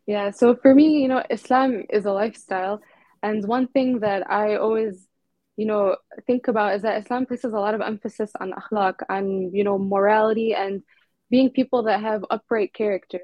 Yeah, 0.05 0.29
so 0.29 0.55
for 0.55 0.75
me, 0.75 1.01
you 1.01 1.07
know, 1.07 1.23
Islam 1.31 1.85
is 1.89 2.05
a 2.05 2.11
lifestyle. 2.11 2.81
And 3.23 3.45
one 3.45 3.67
thing 3.67 3.99
that 3.99 4.29
I 4.29 4.55
always, 4.55 5.07
you 5.55 5.65
know, 5.65 5.97
think 6.25 6.47
about 6.47 6.75
is 6.75 6.81
that 6.83 7.03
Islam 7.03 7.25
places 7.25 7.53
a 7.53 7.59
lot 7.59 7.75
of 7.75 7.81
emphasis 7.81 8.31
on 8.39 8.51
akhlaq, 8.51 8.95
on, 9.09 9.53
you 9.53 9.63
know, 9.63 9.77
morality 9.77 10.53
and 10.53 10.83
being 11.29 11.49
people 11.49 11.83
that 11.83 12.01
have 12.01 12.23
upright 12.29 12.73
character. 12.73 13.19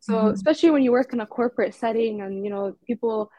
So, 0.00 0.14
mm-hmm. 0.14 0.34
especially 0.34 0.70
when 0.70 0.82
you 0.82 0.92
work 0.92 1.12
in 1.12 1.20
a 1.20 1.26
corporate 1.26 1.74
setting 1.74 2.20
and, 2.20 2.44
you 2.44 2.50
know, 2.50 2.76
people 2.86 3.30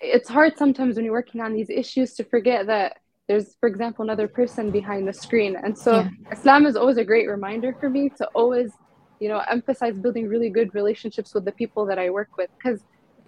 it's 0.00 0.28
hard 0.28 0.56
sometimes 0.56 0.96
when 0.96 1.04
you're 1.04 1.14
working 1.14 1.40
on 1.40 1.52
these 1.52 1.70
issues 1.70 2.14
to 2.14 2.24
forget 2.24 2.66
that 2.66 2.98
there's 3.28 3.56
for 3.60 3.68
example 3.68 4.04
another 4.04 4.28
person 4.28 4.70
behind 4.70 5.08
the 5.08 5.12
screen 5.12 5.56
and 5.56 5.76
so 5.76 6.00
yeah. 6.00 6.08
islam 6.32 6.66
is 6.66 6.76
always 6.76 6.96
a 6.96 7.04
great 7.04 7.28
reminder 7.28 7.74
for 7.80 7.88
me 7.88 8.10
to 8.10 8.26
always 8.34 8.72
you 9.20 9.28
know 9.28 9.42
emphasize 9.50 9.98
building 9.98 10.28
really 10.28 10.50
good 10.50 10.74
relationships 10.74 11.34
with 11.34 11.44
the 11.44 11.52
people 11.52 11.86
that 11.86 11.98
i 11.98 12.10
work 12.10 12.36
with 12.36 12.50
because. 12.58 12.80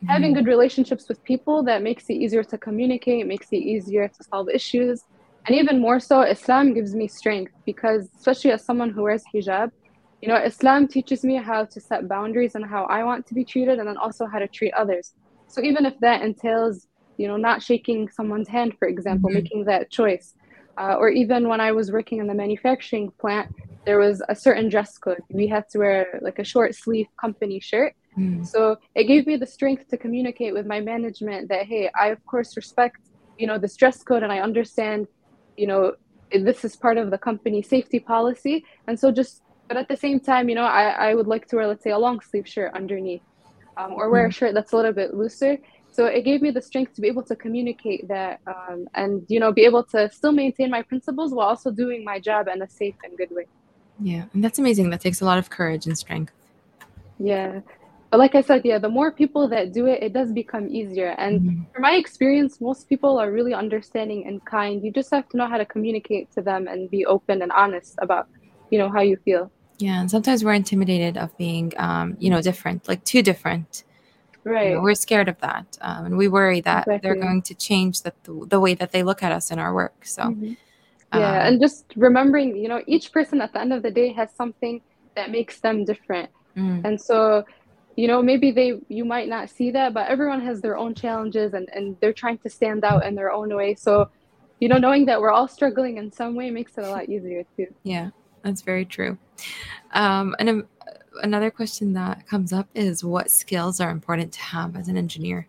Having 0.07 0.33
good 0.33 0.47
relationships 0.47 1.09
with 1.09 1.23
people 1.25 1.63
that 1.63 1.83
makes 1.83 2.09
it 2.09 2.15
easier 2.15 2.45
to 2.45 2.57
communicate 2.59 3.27
makes 3.27 3.49
it 3.53 3.57
easier 3.57 4.09
to 4.09 4.25
solve 4.25 4.49
issues 4.49 5.05
and 5.47 5.57
even 5.57 5.81
more 5.81 5.99
so 5.99 6.23
islam 6.23 6.73
gives 6.73 6.95
me 6.95 7.09
strength 7.09 7.53
because 7.65 8.09
especially 8.17 8.53
as 8.53 8.65
someone 8.65 8.91
who 8.91 9.03
wears 9.03 9.25
hijab 9.35 9.71
you 10.23 10.29
know 10.29 10.37
islam 10.37 10.87
teaches 10.87 11.25
me 11.25 11.37
how 11.37 11.65
to 11.65 11.81
set 11.81 12.07
boundaries 12.09 12.55
and 12.55 12.65
how 12.65 12.85
i 12.85 13.03
want 13.03 13.27
to 13.27 13.35
be 13.35 13.45
treated 13.45 13.79
and 13.79 13.89
then 13.89 13.97
also 13.97 14.27
how 14.27 14.39
to 14.39 14.47
treat 14.47 14.73
others 14.75 15.15
so 15.49 15.63
even 15.63 15.87
if 15.87 15.99
that 16.01 16.23
entails, 16.23 16.87
you 17.17 17.27
know, 17.27 17.37
not 17.37 17.63
shaking 17.63 18.09
someone's 18.09 18.49
hand, 18.49 18.75
for 18.79 18.87
example, 18.87 19.31
mm-hmm. 19.31 19.43
making 19.43 19.65
that 19.65 19.91
choice, 19.91 20.35
uh, 20.77 20.95
or 20.95 21.09
even 21.09 21.49
when 21.49 21.61
I 21.61 21.73
was 21.73 21.91
working 21.91 22.19
in 22.19 22.27
the 22.27 22.35
manufacturing 22.35 23.11
plant, 23.19 23.53
there 23.85 23.99
was 23.99 24.23
a 24.29 24.35
certain 24.35 24.69
dress 24.69 24.97
code. 24.99 25.23
We 25.31 25.49
had 25.49 25.69
to 25.71 25.79
wear 25.79 26.21
like 26.23 26.39
a 26.39 26.45
short 26.45 26.75
sleeve 26.75 27.07
company 27.21 27.59
shirt. 27.59 27.95
Mm. 28.19 28.47
So 28.47 28.79
it 28.95 29.05
gave 29.05 29.27
me 29.27 29.37
the 29.37 29.47
strength 29.47 29.89
to 29.89 29.97
communicate 29.97 30.53
with 30.53 30.67
my 30.67 30.81
management 30.81 31.49
that 31.49 31.67
hey, 31.67 31.91
I 31.99 32.09
of 32.09 32.25
course 32.27 32.57
respect, 32.57 33.01
you 33.39 33.47
know, 33.47 33.59
this 33.59 33.77
dress 33.77 34.03
code 34.03 34.23
and 34.23 34.33
I 34.33 34.41
understand, 34.41 35.07
you 35.57 35.67
know, 35.67 35.95
this 36.33 36.65
is 36.65 36.77
part 36.77 36.99
of 36.99 37.11
the 37.11 37.19
company 37.19 37.63
safety 37.63 38.01
policy. 38.01 38.65
And 38.87 38.99
so 38.99 39.11
just 39.11 39.43
but 39.69 39.77
at 39.77 39.89
the 39.89 39.97
same 39.97 40.19
time, 40.19 40.49
you 40.49 40.55
know, 40.55 40.65
I, 40.65 41.11
I 41.11 41.15
would 41.15 41.27
like 41.27 41.47
to 41.49 41.57
wear, 41.57 41.67
let's 41.67 41.85
say, 41.85 41.91
a 41.91 41.99
long 41.99 42.21
sleeve 42.21 42.49
shirt 42.49 42.73
underneath 42.75 43.21
um, 43.77 43.93
or 43.93 44.11
wear 44.11 44.25
a 44.25 44.29
hmm. 44.29 44.31
shirt 44.31 44.55
that's 44.55 44.73
a 44.73 44.77
little 44.77 44.93
bit 44.93 45.15
looser. 45.15 45.59
So 45.91 46.07
it 46.07 46.23
gave 46.23 46.43
me 46.43 46.51
the 46.51 46.61
strength 46.63 46.95
to 46.95 47.01
be 47.01 47.09
able 47.09 47.23
to 47.25 47.37
communicate 47.37 48.09
that 48.09 48.41
um, 48.47 48.89
and, 48.95 49.25
you 49.29 49.41
know, 49.41 49.53
be 49.53 49.65
able 49.65 49.85
to 49.85 50.11
still 50.11 50.33
maintain 50.33 50.71
my 50.71 50.83
principles 50.83 51.33
while 51.33 51.49
also 51.49 51.71
doing 51.71 52.05
my 52.05 52.19
job 52.19 52.49
in 52.49 52.63
a 52.63 52.69
safe 52.69 52.95
and 53.05 53.17
good 53.17 53.31
way. 53.31 53.47
Yeah. 54.01 54.25
And 54.33 54.45
that's 54.45 54.59
amazing. 54.59 54.91
That 54.91 55.01
takes 55.01 55.21
a 55.21 55.25
lot 55.25 55.39
of 55.39 55.51
courage 55.51 55.87
and 55.87 55.99
strength. 55.99 56.33
Yeah. 57.19 57.61
But 58.11 58.19
like 58.19 58.35
I 58.35 58.41
said, 58.41 58.63
yeah, 58.65 58.79
the 58.79 58.89
more 58.89 59.13
people 59.13 59.49
that 59.49 59.73
do 59.73 59.87
it, 59.87 60.03
it 60.03 60.13
does 60.15 60.33
become 60.33 60.69
easier. 60.69 61.15
And 61.19 61.41
mm-hmm. 61.41 61.63
from 61.73 61.83
my 61.83 61.93
experience, 61.93 62.61
most 62.61 62.89
people 62.89 63.19
are 63.19 63.31
really 63.31 63.53
understanding 63.53 64.27
and 64.27 64.43
kind. 64.47 64.83
You 64.83 64.91
just 64.91 65.11
have 65.11 65.29
to 65.31 65.37
know 65.37 65.47
how 65.47 65.59
to 65.59 65.67
communicate 65.67 66.33
to 66.33 66.41
them 66.41 66.69
and 66.69 66.91
be 66.91 67.05
open 67.05 67.43
and 67.43 67.53
honest 67.53 67.97
about, 68.01 68.29
you 68.71 68.79
know, 68.79 68.91
how 68.91 69.03
you 69.03 69.19
feel. 69.25 69.51
Yeah, 69.79 70.01
and 70.01 70.11
sometimes 70.11 70.43
we're 70.43 70.55
intimidated 70.55 71.17
of 71.17 71.37
being, 71.37 71.73
um, 71.77 72.17
you 72.19 72.31
know, 72.31 72.41
different, 72.43 72.89
like 72.89 73.05
too 73.05 73.23
different. 73.23 73.85
Right. 74.43 74.71
You 74.71 74.75
know, 74.77 74.81
we're 74.81 74.95
scared 74.95 75.29
of 75.29 75.39
that, 75.41 75.77
um, 75.83 76.07
and 76.07 76.17
we 76.17 76.27
worry 76.27 76.61
that 76.63 76.87
exactly. 76.87 76.99
they're 77.03 77.21
going 77.21 77.43
to 77.43 77.55
change 77.55 78.03
the, 78.03 78.13
the 78.25 78.59
way 78.59 78.75
that 78.75 78.93
they 78.93 79.03
look 79.03 79.23
at 79.23 79.31
us 79.31 79.51
in 79.51 79.59
our 79.59 79.75
work. 79.75 80.07
So, 80.07 80.23
mm-hmm. 80.23 80.55
yeah, 81.13 81.43
um, 81.43 81.47
and 81.47 81.61
just 81.61 81.85
remembering, 81.97 82.57
you 82.57 82.69
know, 82.69 82.83
each 82.87 83.13
person 83.13 83.41
at 83.43 83.53
the 83.53 83.61
end 83.61 83.73
of 83.73 83.83
the 83.83 83.91
day 83.91 84.13
has 84.15 84.31
something 84.35 84.81
that 85.17 85.31
makes 85.31 85.61
them 85.61 85.85
different, 85.85 86.31
mm. 86.57 86.83
and 86.85 86.99
so, 86.99 87.45
you 87.99 88.07
know, 88.07 88.23
maybe 88.23 88.53
they 88.53 88.79
you 88.87 89.05
might 89.05 89.29
not 89.29 89.51
see 89.51 89.73
that, 89.73 89.93
but 89.93 90.07
everyone 90.09 90.41
has 90.43 90.61
their 90.61 90.77
own 90.79 90.95
challenges, 90.95 91.53
and 91.53 91.69
and 91.75 91.97
they're 92.01 92.13
trying 92.13 92.39
to 92.39 92.49
stand 92.49 92.85
out 92.85 93.05
in 93.05 93.17
their 93.17 93.33
own 93.33 93.53
way. 93.53 93.75
So, 93.75 94.09
you 94.61 94.69
know, 94.69 94.79
knowing 94.79 95.07
that 95.07 95.21
we're 95.21 95.33
all 95.33 95.49
struggling 95.49 95.97
in 95.97 96.13
some 96.13 96.37
way 96.37 96.49
makes 96.51 96.79
it 96.79 96.85
a 96.85 96.91
lot 96.91 97.09
easier 97.09 97.43
too. 97.57 97.67
Yeah, 97.83 98.11
that's 98.45 98.63
very 98.63 98.85
true. 98.85 99.19
Um, 99.95 100.37
and 100.39 100.49
um, 100.49 100.69
another 101.25 101.51
question 101.51 101.93
that 101.95 102.25
comes 102.29 102.53
up 102.53 102.69
is 102.73 103.03
what 103.03 103.33
skills 103.33 103.81
are 103.81 103.91
important 103.91 104.33
to 104.35 104.43
have 104.43 104.77
as 104.77 104.87
an 104.87 104.97
engineer? 104.97 105.49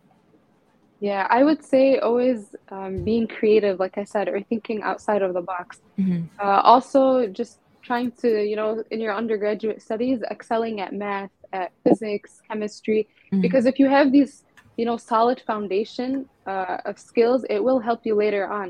Yeah, 1.01 1.27
I 1.29 1.43
would 1.43 1.63
say 1.63 1.99
always 1.99 2.55
um, 2.69 3.03
being 3.03 3.27
creative, 3.27 3.79
like 3.79 3.99
I 3.99 4.05
said, 4.05 4.27
or 4.27 4.41
thinking 4.41 4.81
outside 4.81 5.21
of 5.21 5.35
the 5.35 5.41
box. 5.41 5.81
Mm-hmm. 5.99 6.23
Uh, 6.39 6.61
also, 6.61 7.27
just 7.27 7.59
trying 7.89 8.11
to, 8.23 8.29
you 8.51 8.55
know, 8.59 8.83
in 8.91 8.99
your 9.05 9.15
undergraduate 9.21 9.81
studies, 9.87 10.17
excelling 10.35 10.75
at 10.85 10.91
math, 10.93 11.35
at 11.59 11.69
physics, 11.83 12.31
chemistry, 12.47 13.01
mm-hmm. 13.01 13.41
because 13.45 13.65
if 13.71 13.75
you 13.81 13.87
have 13.97 14.07
these, 14.17 14.33
you 14.77 14.85
know, 14.87 14.97
solid 15.13 15.39
foundation 15.51 16.09
uh, 16.45 16.89
of 16.89 16.95
skills, 17.11 17.39
it 17.55 17.61
will 17.67 17.79
help 17.89 18.01
you 18.07 18.13
later 18.25 18.45
on. 18.59 18.67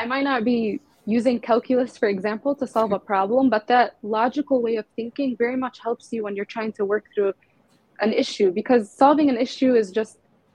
I 0.00 0.04
might 0.12 0.26
not 0.32 0.44
be 0.44 0.58
using 1.06 1.36
calculus, 1.50 1.92
for 2.02 2.08
example, 2.16 2.52
to 2.60 2.66
solve 2.76 2.92
a 2.92 3.02
problem, 3.12 3.48
but 3.48 3.66
that 3.74 3.96
logical 4.02 4.58
way 4.66 4.74
of 4.82 4.84
thinking 4.94 5.28
very 5.44 5.58
much 5.64 5.76
helps 5.86 6.12
you 6.12 6.20
when 6.24 6.36
you're 6.36 6.52
trying 6.56 6.72
to 6.78 6.84
work 6.84 7.04
through 7.14 7.32
an 8.00 8.12
issue 8.12 8.50
because 8.60 8.82
solving 9.04 9.28
an 9.34 9.38
issue 9.46 9.72
is 9.74 9.90
just 9.90 10.12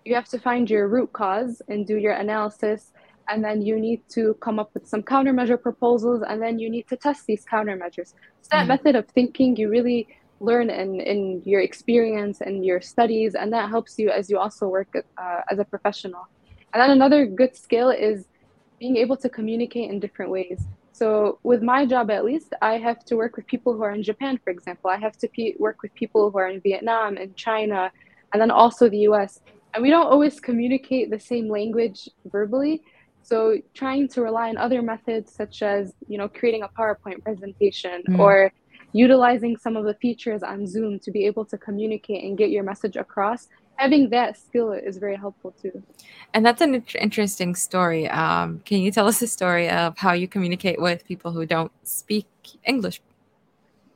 you 0.08 0.14
have 0.20 0.30
to 0.36 0.40
find 0.48 0.70
your 0.70 0.88
root 0.96 1.12
cause 1.22 1.54
and 1.70 1.88
do 1.92 1.98
your 2.06 2.16
analysis 2.26 2.92
and 3.28 3.44
then 3.44 3.62
you 3.62 3.80
need 3.80 4.02
to 4.10 4.36
come 4.36 4.60
up 4.60 4.70
with 4.74 4.88
some 4.88 5.02
countermeasure 5.02 5.62
proposals 5.62 6.24
and 6.28 6.42
then 6.42 6.60
you 6.60 6.70
need 6.70 6.88
to 6.88 6.96
test 6.96 7.26
these 7.28 7.44
countermeasures 7.46 8.14
so 8.42 8.50
that 8.52 8.66
mm 8.66 8.68
method 8.68 8.96
of 8.96 9.08
thinking 9.10 9.56
you 9.56 9.70
really 9.70 10.08
learn 10.40 10.70
in, 10.70 11.00
in 11.00 11.42
your 11.46 11.62
experience 11.62 12.42
and 12.42 12.66
your 12.66 12.82
studies 12.82 13.36
and 13.36 13.54
that 13.54 13.70
helps 13.70 13.98
you 13.98 14.10
as 14.10 14.30
you 14.30 14.38
also 14.38 14.68
work 14.68 14.92
uh, 14.96 15.42
as 15.52 15.58
a 15.60 15.66
professional 15.66 16.28
and 16.74 16.82
then 16.82 16.90
another 16.90 17.26
good 17.26 17.56
skill 17.56 17.90
is 17.90 18.28
being 18.80 18.98
able 18.98 19.18
to 19.18 19.30
communicate 19.30 19.90
in 19.90 20.00
different 20.00 20.32
ways. 20.32 20.62
So, 20.92 21.40
with 21.44 21.62
my 21.62 21.86
job 21.86 22.12
at 22.12 22.26
least, 22.26 22.54
I 22.62 22.78
have 22.78 23.04
to 23.06 23.16
work 23.16 23.36
with 23.38 23.48
people 23.48 23.74
who 23.74 23.84
are 23.84 23.92
in 23.92 24.04
Japan, 24.04 24.40
for 24.44 24.50
example. 24.50 24.90
I 24.90 24.98
have 24.98 25.18
to 25.20 25.28
pe- 25.28 25.56
work 25.60 25.78
with 25.84 25.94
people 25.96 26.32
who 26.32 26.38
are 26.38 26.50
in 26.50 26.62
Vietnam 26.62 27.18
and 27.18 27.36
China, 27.36 27.92
and 28.32 28.42
then 28.42 28.52
also 28.52 28.90
the 28.90 29.00
US. 29.10 29.40
And 29.74 29.84
we 29.84 29.90
don't 29.90 30.08
always 30.08 30.40
communicate 30.40 31.12
the 31.12 31.20
same 31.20 31.50
language 31.50 32.10
verbally. 32.26 32.82
So, 33.26 33.58
trying 33.74 34.08
to 34.10 34.22
rely 34.22 34.50
on 34.50 34.58
other 34.58 34.82
methods, 34.82 35.34
such 35.34 35.62
as 35.62 35.94
you 36.08 36.18
know, 36.18 36.30
creating 36.30 36.64
a 36.64 36.68
PowerPoint 36.68 37.24
presentation 37.24 38.04
mm. 38.08 38.20
or 38.20 38.54
utilizing 38.94 39.58
some 39.58 39.76
of 39.76 39.84
the 39.84 39.96
features 39.96 40.44
on 40.44 40.68
Zoom 40.68 41.00
to 41.00 41.12
be 41.12 41.26
able 41.26 41.46
to 41.46 41.58
communicate 41.58 42.24
and 42.24 42.38
get 42.38 42.50
your 42.50 42.64
message 42.64 42.96
across 42.96 43.50
having 43.76 44.10
that 44.10 44.38
skill 44.38 44.72
is 44.72 44.98
very 44.98 45.16
helpful 45.16 45.52
too. 45.52 45.84
And 46.34 46.46
that's 46.46 46.62
an 46.62 46.84
interesting 47.00 47.56
story. 47.56 48.10
Um, 48.10 48.62
can 48.66 48.80
you 48.80 48.92
tell 48.92 49.08
us 49.08 49.22
a 49.22 49.28
story 49.28 49.70
of 49.70 49.98
how 49.98 50.14
you 50.14 50.28
communicate 50.28 50.82
with 50.82 51.06
people 51.06 51.32
who 51.32 51.46
don't 51.46 51.72
speak 51.84 52.28
English? 52.66 53.02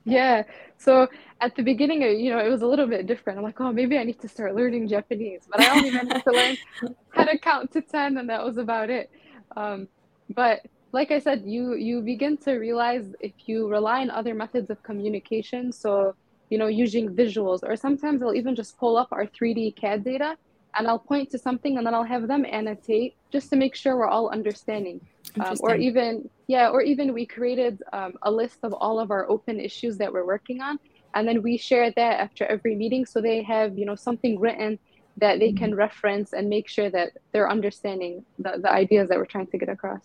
Yeah. 0.06 0.44
So 0.78 1.08
at 1.42 1.56
the 1.56 1.63
beginning, 1.63 2.02
you 2.02 2.32
know, 2.32 2.39
it 2.39 2.50
was 2.50 2.62
a 2.62 2.68
little 2.68 2.88
bit 2.88 3.06
different. 3.06 3.38
I'm 3.38 3.44
like, 3.44 3.60
oh, 3.60 3.72
maybe 3.72 3.98
I 3.98 4.04
need 4.04 4.20
to 4.22 4.28
start 4.28 4.56
learning 4.56 4.88
Japanese, 4.88 5.42
but 5.50 5.62
I 5.62 5.70
only 5.78 5.92
managed 5.92 6.24
to 6.24 6.32
learn 6.32 6.58
how 7.10 7.26
to 7.26 7.38
count 7.38 7.72
to 7.74 7.82
ten, 7.82 8.18
and 8.18 8.30
that 8.30 8.44
was 8.44 8.58
about 8.58 8.89
it. 8.89 9.10
Um, 9.56 9.88
but 10.36 10.62
like 10.92 11.12
I 11.12 11.20
said, 11.20 11.44
you 11.46 11.76
you 11.76 12.02
begin 12.02 12.38
to 12.38 12.54
realize 12.54 13.06
if 13.20 13.34
you 13.46 13.68
rely 13.68 14.02
on 14.02 14.10
other 14.10 14.34
methods 14.34 14.70
of 14.70 14.82
communication. 14.84 15.72
So 15.72 16.16
you 16.50 16.58
know, 16.58 16.68
using 16.68 17.16
visuals, 17.16 17.60
or 17.62 17.76
sometimes 17.76 18.24
I'll 18.24 18.34
even 18.34 18.56
just 18.56 18.78
pull 18.80 18.98
up 18.98 19.10
our 19.12 19.28
3D 19.28 19.76
CAD 19.76 20.04
data 20.04 20.36
and 20.76 20.88
I'll 20.88 20.98
point 20.98 21.30
to 21.32 21.38
something 21.38 21.78
and 21.78 21.86
then 21.86 21.94
I'll 21.94 22.04
have 22.04 22.28
them 22.28 22.44
annotate 22.44 23.16
just 23.32 23.50
to 23.52 23.56
make 23.56 23.76
sure 23.76 23.96
we're 23.96 24.08
all 24.08 24.30
understanding. 24.30 25.00
Um, 25.40 25.58
or 25.60 25.76
even, 25.76 26.28
yeah, 26.48 26.70
or 26.70 26.82
even 26.82 27.14
we 27.14 27.28
created 27.28 27.84
um, 27.94 28.14
a 28.24 28.32
list 28.32 28.60
of 28.64 28.74
all 28.74 29.00
of 29.00 29.12
our 29.12 29.30
open 29.30 29.60
issues 29.60 29.98
that 29.98 30.12
we're 30.12 30.26
working 30.26 30.60
on. 30.60 30.80
and 31.14 31.28
then 31.28 31.42
we 31.42 31.58
share 31.58 31.92
that 31.92 32.20
after 32.20 32.46
every 32.46 32.76
meeting 32.76 33.06
so 33.06 33.22
they 33.22 33.42
have 33.44 33.78
you 33.78 33.86
know 33.86 33.96
something 33.96 34.40
written 34.40 34.78
that 35.17 35.39
they 35.39 35.52
can 35.52 35.72
mm-hmm. 35.72 35.80
reference 35.80 36.34
and 36.34 36.50
make 36.50 36.67
sure 36.69 36.89
that 36.89 37.12
they're 37.32 37.50
understanding 37.50 38.24
the, 38.38 38.60
the 38.62 38.72
ideas 38.72 39.10
that 39.10 39.17
we're 39.17 39.26
trying 39.26 39.48
to 39.48 39.58
get 39.58 39.69
across. 39.69 40.02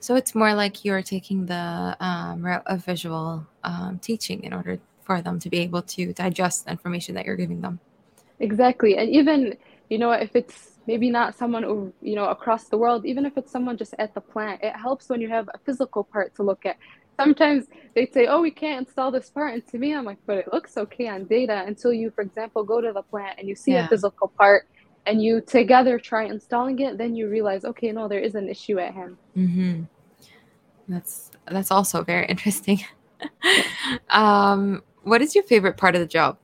So 0.00 0.14
it's 0.14 0.34
more 0.34 0.54
like 0.54 0.84
you're 0.84 1.02
taking 1.02 1.46
the 1.46 1.96
um, 2.00 2.44
route 2.44 2.64
of 2.66 2.84
visual 2.84 3.46
um, 3.64 3.98
teaching 4.00 4.42
in 4.44 4.52
order 4.52 4.78
for 5.02 5.22
them 5.22 5.38
to 5.40 5.48
be 5.48 5.60
able 5.60 5.82
to 5.82 6.12
digest 6.12 6.66
the 6.66 6.70
information 6.70 7.14
that 7.14 7.24
you're 7.24 7.36
giving 7.36 7.62
them. 7.62 7.80
Exactly. 8.40 8.96
And 8.98 9.08
even 9.08 9.56
you 9.88 9.98
know 9.98 10.12
if 10.12 10.36
it's 10.36 10.72
maybe 10.86 11.10
not 11.10 11.36
someone 11.36 11.92
you 12.02 12.14
know 12.14 12.26
across 12.26 12.64
the 12.64 12.78
world 12.78 13.04
even 13.04 13.26
if 13.26 13.36
it's 13.36 13.50
someone 13.50 13.76
just 13.76 13.94
at 13.98 14.14
the 14.14 14.20
plant 14.20 14.60
it 14.62 14.74
helps 14.74 15.08
when 15.08 15.20
you 15.20 15.28
have 15.28 15.48
a 15.54 15.58
physical 15.58 16.04
part 16.04 16.34
to 16.34 16.42
look 16.42 16.64
at 16.66 16.76
sometimes 17.18 17.66
they'd 17.94 18.12
say 18.14 18.26
oh 18.26 18.40
we 18.40 18.50
can't 18.50 18.86
install 18.86 19.10
this 19.10 19.28
part 19.28 19.52
and 19.52 19.66
to 19.66 19.78
me 19.78 19.94
i'm 19.94 20.04
like 20.04 20.18
but 20.26 20.38
it 20.38 20.52
looks 20.52 20.76
okay 20.76 21.08
on 21.08 21.24
data 21.24 21.64
until 21.66 21.92
you 21.92 22.10
for 22.10 22.22
example 22.22 22.62
go 22.62 22.80
to 22.80 22.92
the 22.92 23.02
plant 23.02 23.38
and 23.38 23.48
you 23.48 23.54
see 23.54 23.72
yeah. 23.72 23.84
a 23.84 23.88
physical 23.88 24.28
part 24.28 24.66
and 25.06 25.22
you 25.22 25.40
together 25.40 25.98
try 25.98 26.24
installing 26.24 26.78
it 26.78 26.96
then 26.96 27.16
you 27.16 27.28
realize 27.28 27.64
okay 27.64 27.90
no 27.90 28.06
there 28.08 28.20
is 28.20 28.34
an 28.34 28.48
issue 28.48 28.78
at 28.78 28.94
hand 28.94 29.16
mm-hmm. 29.36 29.82
that's 30.88 31.30
that's 31.46 31.70
also 31.70 32.02
very 32.04 32.26
interesting 32.26 32.80
um, 34.10 34.82
what 35.02 35.20
is 35.20 35.34
your 35.34 35.42
favorite 35.44 35.76
part 35.76 35.94
of 35.96 36.00
the 36.00 36.06
job 36.06 36.38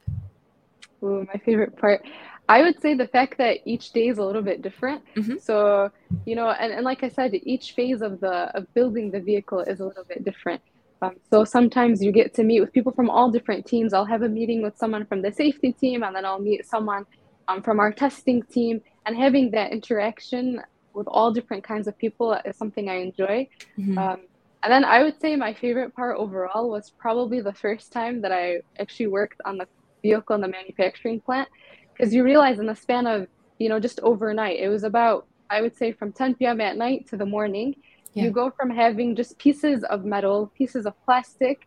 Ooh, 1.02 1.26
my 1.32 1.38
favorite 1.44 1.76
part 1.76 2.04
I 2.48 2.62
would 2.62 2.80
say 2.80 2.94
the 2.94 3.06
fact 3.06 3.38
that 3.38 3.60
each 3.64 3.92
day 3.92 4.08
is 4.08 4.18
a 4.18 4.24
little 4.24 4.42
bit 4.42 4.60
different. 4.60 5.02
Mm-hmm. 5.16 5.38
So, 5.38 5.90
you 6.26 6.36
know, 6.36 6.50
and, 6.50 6.72
and 6.72 6.84
like 6.84 7.02
I 7.02 7.08
said, 7.08 7.32
each 7.34 7.72
phase 7.72 8.02
of 8.02 8.20
the 8.20 8.54
of 8.56 8.72
building 8.74 9.10
the 9.10 9.20
vehicle 9.20 9.60
is 9.60 9.80
a 9.80 9.86
little 9.86 10.04
bit 10.04 10.24
different. 10.24 10.60
Um, 11.00 11.16
so 11.30 11.44
sometimes 11.44 12.02
you 12.02 12.12
get 12.12 12.34
to 12.34 12.44
meet 12.44 12.60
with 12.60 12.72
people 12.72 12.92
from 12.92 13.10
all 13.10 13.30
different 13.30 13.66
teams. 13.66 13.92
I'll 13.92 14.04
have 14.04 14.22
a 14.22 14.28
meeting 14.28 14.62
with 14.62 14.76
someone 14.76 15.06
from 15.06 15.22
the 15.22 15.32
safety 15.32 15.72
team, 15.72 16.02
and 16.02 16.14
then 16.14 16.24
I'll 16.24 16.38
meet 16.38 16.66
someone 16.66 17.06
um, 17.48 17.62
from 17.62 17.80
our 17.80 17.92
testing 17.92 18.42
team. 18.42 18.82
And 19.06 19.16
having 19.16 19.50
that 19.52 19.72
interaction 19.72 20.60
with 20.94 21.06
all 21.08 21.32
different 21.32 21.64
kinds 21.64 21.88
of 21.88 21.96
people 21.98 22.38
is 22.44 22.56
something 22.56 22.88
I 22.88 22.96
enjoy. 22.96 23.48
Mm-hmm. 23.78 23.98
Um, 23.98 24.20
and 24.62 24.72
then 24.72 24.84
I 24.84 25.02
would 25.02 25.20
say 25.20 25.36
my 25.36 25.52
favorite 25.52 25.94
part 25.94 26.16
overall 26.16 26.70
was 26.70 26.90
probably 26.90 27.40
the 27.40 27.52
first 27.52 27.92
time 27.92 28.22
that 28.22 28.32
I 28.32 28.60
actually 28.78 29.08
worked 29.08 29.40
on 29.44 29.58
the 29.58 29.66
vehicle 30.02 30.36
in 30.36 30.40
the 30.40 30.48
manufacturing 30.48 31.20
plant 31.20 31.48
because 31.96 32.12
you 32.12 32.24
realize 32.24 32.58
in 32.58 32.66
the 32.66 32.74
span 32.74 33.06
of 33.06 33.26
you 33.58 33.68
know 33.68 33.78
just 33.78 34.00
overnight 34.00 34.58
it 34.58 34.68
was 34.68 34.84
about 34.84 35.26
i 35.50 35.60
would 35.60 35.76
say 35.76 35.92
from 35.92 36.12
10 36.12 36.34
p.m 36.34 36.60
at 36.60 36.76
night 36.76 37.06
to 37.08 37.16
the 37.16 37.26
morning 37.26 37.74
yeah. 38.12 38.24
you 38.24 38.30
go 38.30 38.50
from 38.50 38.70
having 38.70 39.14
just 39.14 39.38
pieces 39.38 39.84
of 39.84 40.04
metal 40.04 40.52
pieces 40.56 40.86
of 40.86 40.94
plastic 41.04 41.66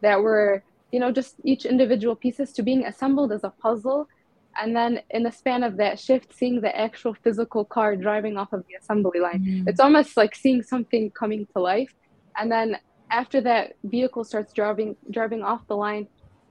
that 0.00 0.20
were 0.20 0.62
you 0.92 1.00
know 1.00 1.12
just 1.12 1.36
each 1.44 1.64
individual 1.64 2.14
pieces 2.14 2.52
to 2.52 2.62
being 2.62 2.84
assembled 2.86 3.32
as 3.32 3.44
a 3.44 3.50
puzzle 3.50 4.08
and 4.58 4.74
then 4.74 5.00
in 5.10 5.22
the 5.22 5.30
span 5.30 5.62
of 5.62 5.76
that 5.76 5.98
shift 5.98 6.34
seeing 6.34 6.60
the 6.60 6.74
actual 6.76 7.12
physical 7.12 7.64
car 7.64 7.96
driving 7.96 8.36
off 8.38 8.52
of 8.52 8.64
the 8.68 8.74
assembly 8.74 9.20
line 9.20 9.40
mm-hmm. 9.40 9.68
it's 9.68 9.80
almost 9.80 10.16
like 10.16 10.34
seeing 10.34 10.62
something 10.62 11.10
coming 11.10 11.46
to 11.54 11.60
life 11.60 11.92
and 12.38 12.50
then 12.50 12.76
after 13.10 13.40
that 13.40 13.74
vehicle 13.84 14.24
starts 14.24 14.52
driving 14.52 14.96
driving 15.10 15.42
off 15.42 15.66
the 15.68 15.76
line 15.76 16.06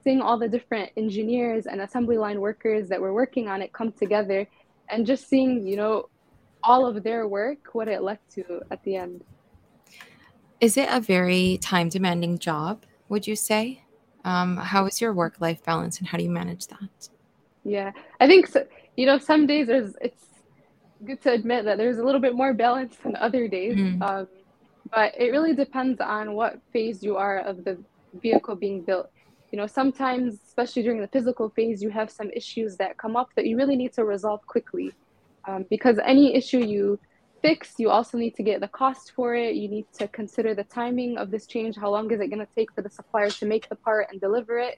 seeing 0.06 0.22
all 0.22 0.38
the 0.38 0.48
different 0.48 0.92
engineers 0.96 1.66
and 1.66 1.82
assembly 1.82 2.18
line 2.18 2.40
workers 2.40 2.88
that 2.88 3.02
were 3.02 3.12
working 3.12 3.48
on 3.48 3.62
it 3.64 3.74
come 3.74 3.92
together 3.92 4.48
and 4.90 5.06
just 5.06 5.28
seeing, 5.28 5.66
you 5.66 5.76
know, 5.76 6.08
all 6.64 6.86
of 6.86 7.04
their 7.04 7.28
work, 7.28 7.74
what 7.74 7.88
it 7.88 8.04
led 8.04 8.20
to 8.36 8.62
at 8.70 8.84
the 8.84 8.96
end. 8.96 9.24
Is 10.62 10.78
it 10.78 10.88
a 10.92 11.00
very 11.00 11.58
time 11.58 11.90
demanding 11.90 12.38
job, 12.38 12.84
would 13.10 13.26
you 13.26 13.36
say? 13.36 13.82
Um, 14.24 14.58
how 14.58 14.86
is 14.86 15.02
your 15.02 15.12
work 15.12 15.42
life 15.42 15.64
balance 15.64 15.98
and 16.00 16.08
how 16.08 16.18
do 16.20 16.24
you 16.24 16.30
manage 16.30 16.68
that? 16.68 17.10
Yeah, 17.64 17.92
I 18.20 18.28
think, 18.28 18.46
so, 18.48 18.66
you 18.96 19.08
know, 19.08 19.18
some 19.18 19.48
days 19.48 19.66
there's, 19.68 19.96
it's 20.02 20.26
good 21.04 21.20
to 21.24 21.32
admit 21.32 21.66
that 21.66 21.78
there's 21.80 21.98
a 21.98 22.04
little 22.04 22.22
bit 22.22 22.36
more 22.36 22.54
balance 22.54 22.96
than 23.04 23.16
other 23.16 23.48
days. 23.48 23.76
Mm-hmm. 23.76 24.04
Um, 24.04 24.28
but 24.92 25.14
it 25.20 25.32
really 25.32 25.56
depends 25.56 26.00
on 26.00 26.34
what 26.34 26.60
phase 26.72 27.04
you 27.04 27.18
are 27.18 27.40
of 27.40 27.64
the 27.64 27.78
vehicle 28.22 28.56
being 28.56 28.82
built 28.82 29.10
you 29.56 29.62
know 29.62 29.68
sometimes 29.68 30.38
especially 30.46 30.84
during 30.84 31.00
the 31.00 31.08
physical 31.08 31.48
phase 31.48 31.82
you 31.82 31.90
have 31.90 32.12
some 32.12 32.30
issues 32.32 32.76
that 32.76 32.98
come 32.98 33.16
up 33.16 33.30
that 33.38 33.46
you 33.46 33.56
really 33.56 33.78
need 33.78 33.94
to 33.94 34.04
resolve 34.04 34.46
quickly. 34.48 34.92
Um, 35.48 35.66
because 35.70 35.98
any 36.04 36.36
issue 36.36 36.60
you 36.60 37.00
fix 37.42 37.76
you 37.78 37.90
also 37.90 38.18
need 38.18 38.36
to 38.36 38.44
get 38.44 38.60
the 38.60 38.68
cost 38.68 39.14
for 39.16 39.34
it. 39.34 39.56
You 39.56 39.70
need 39.70 39.86
to 40.00 40.10
consider 40.10 40.54
the 40.54 40.66
timing 40.66 41.18
of 41.18 41.32
this 41.32 41.48
change. 41.48 41.78
How 41.78 41.90
long 41.90 42.12
is 42.12 42.20
it 42.20 42.28
going 42.28 42.46
to 42.46 42.54
take 42.54 42.70
for 42.74 42.82
the 42.82 42.90
supplier 42.90 43.30
to 43.30 43.46
make 43.46 43.70
the 43.70 43.78
part 43.78 44.08
and 44.12 44.20
deliver 44.20 44.60
it? 44.60 44.78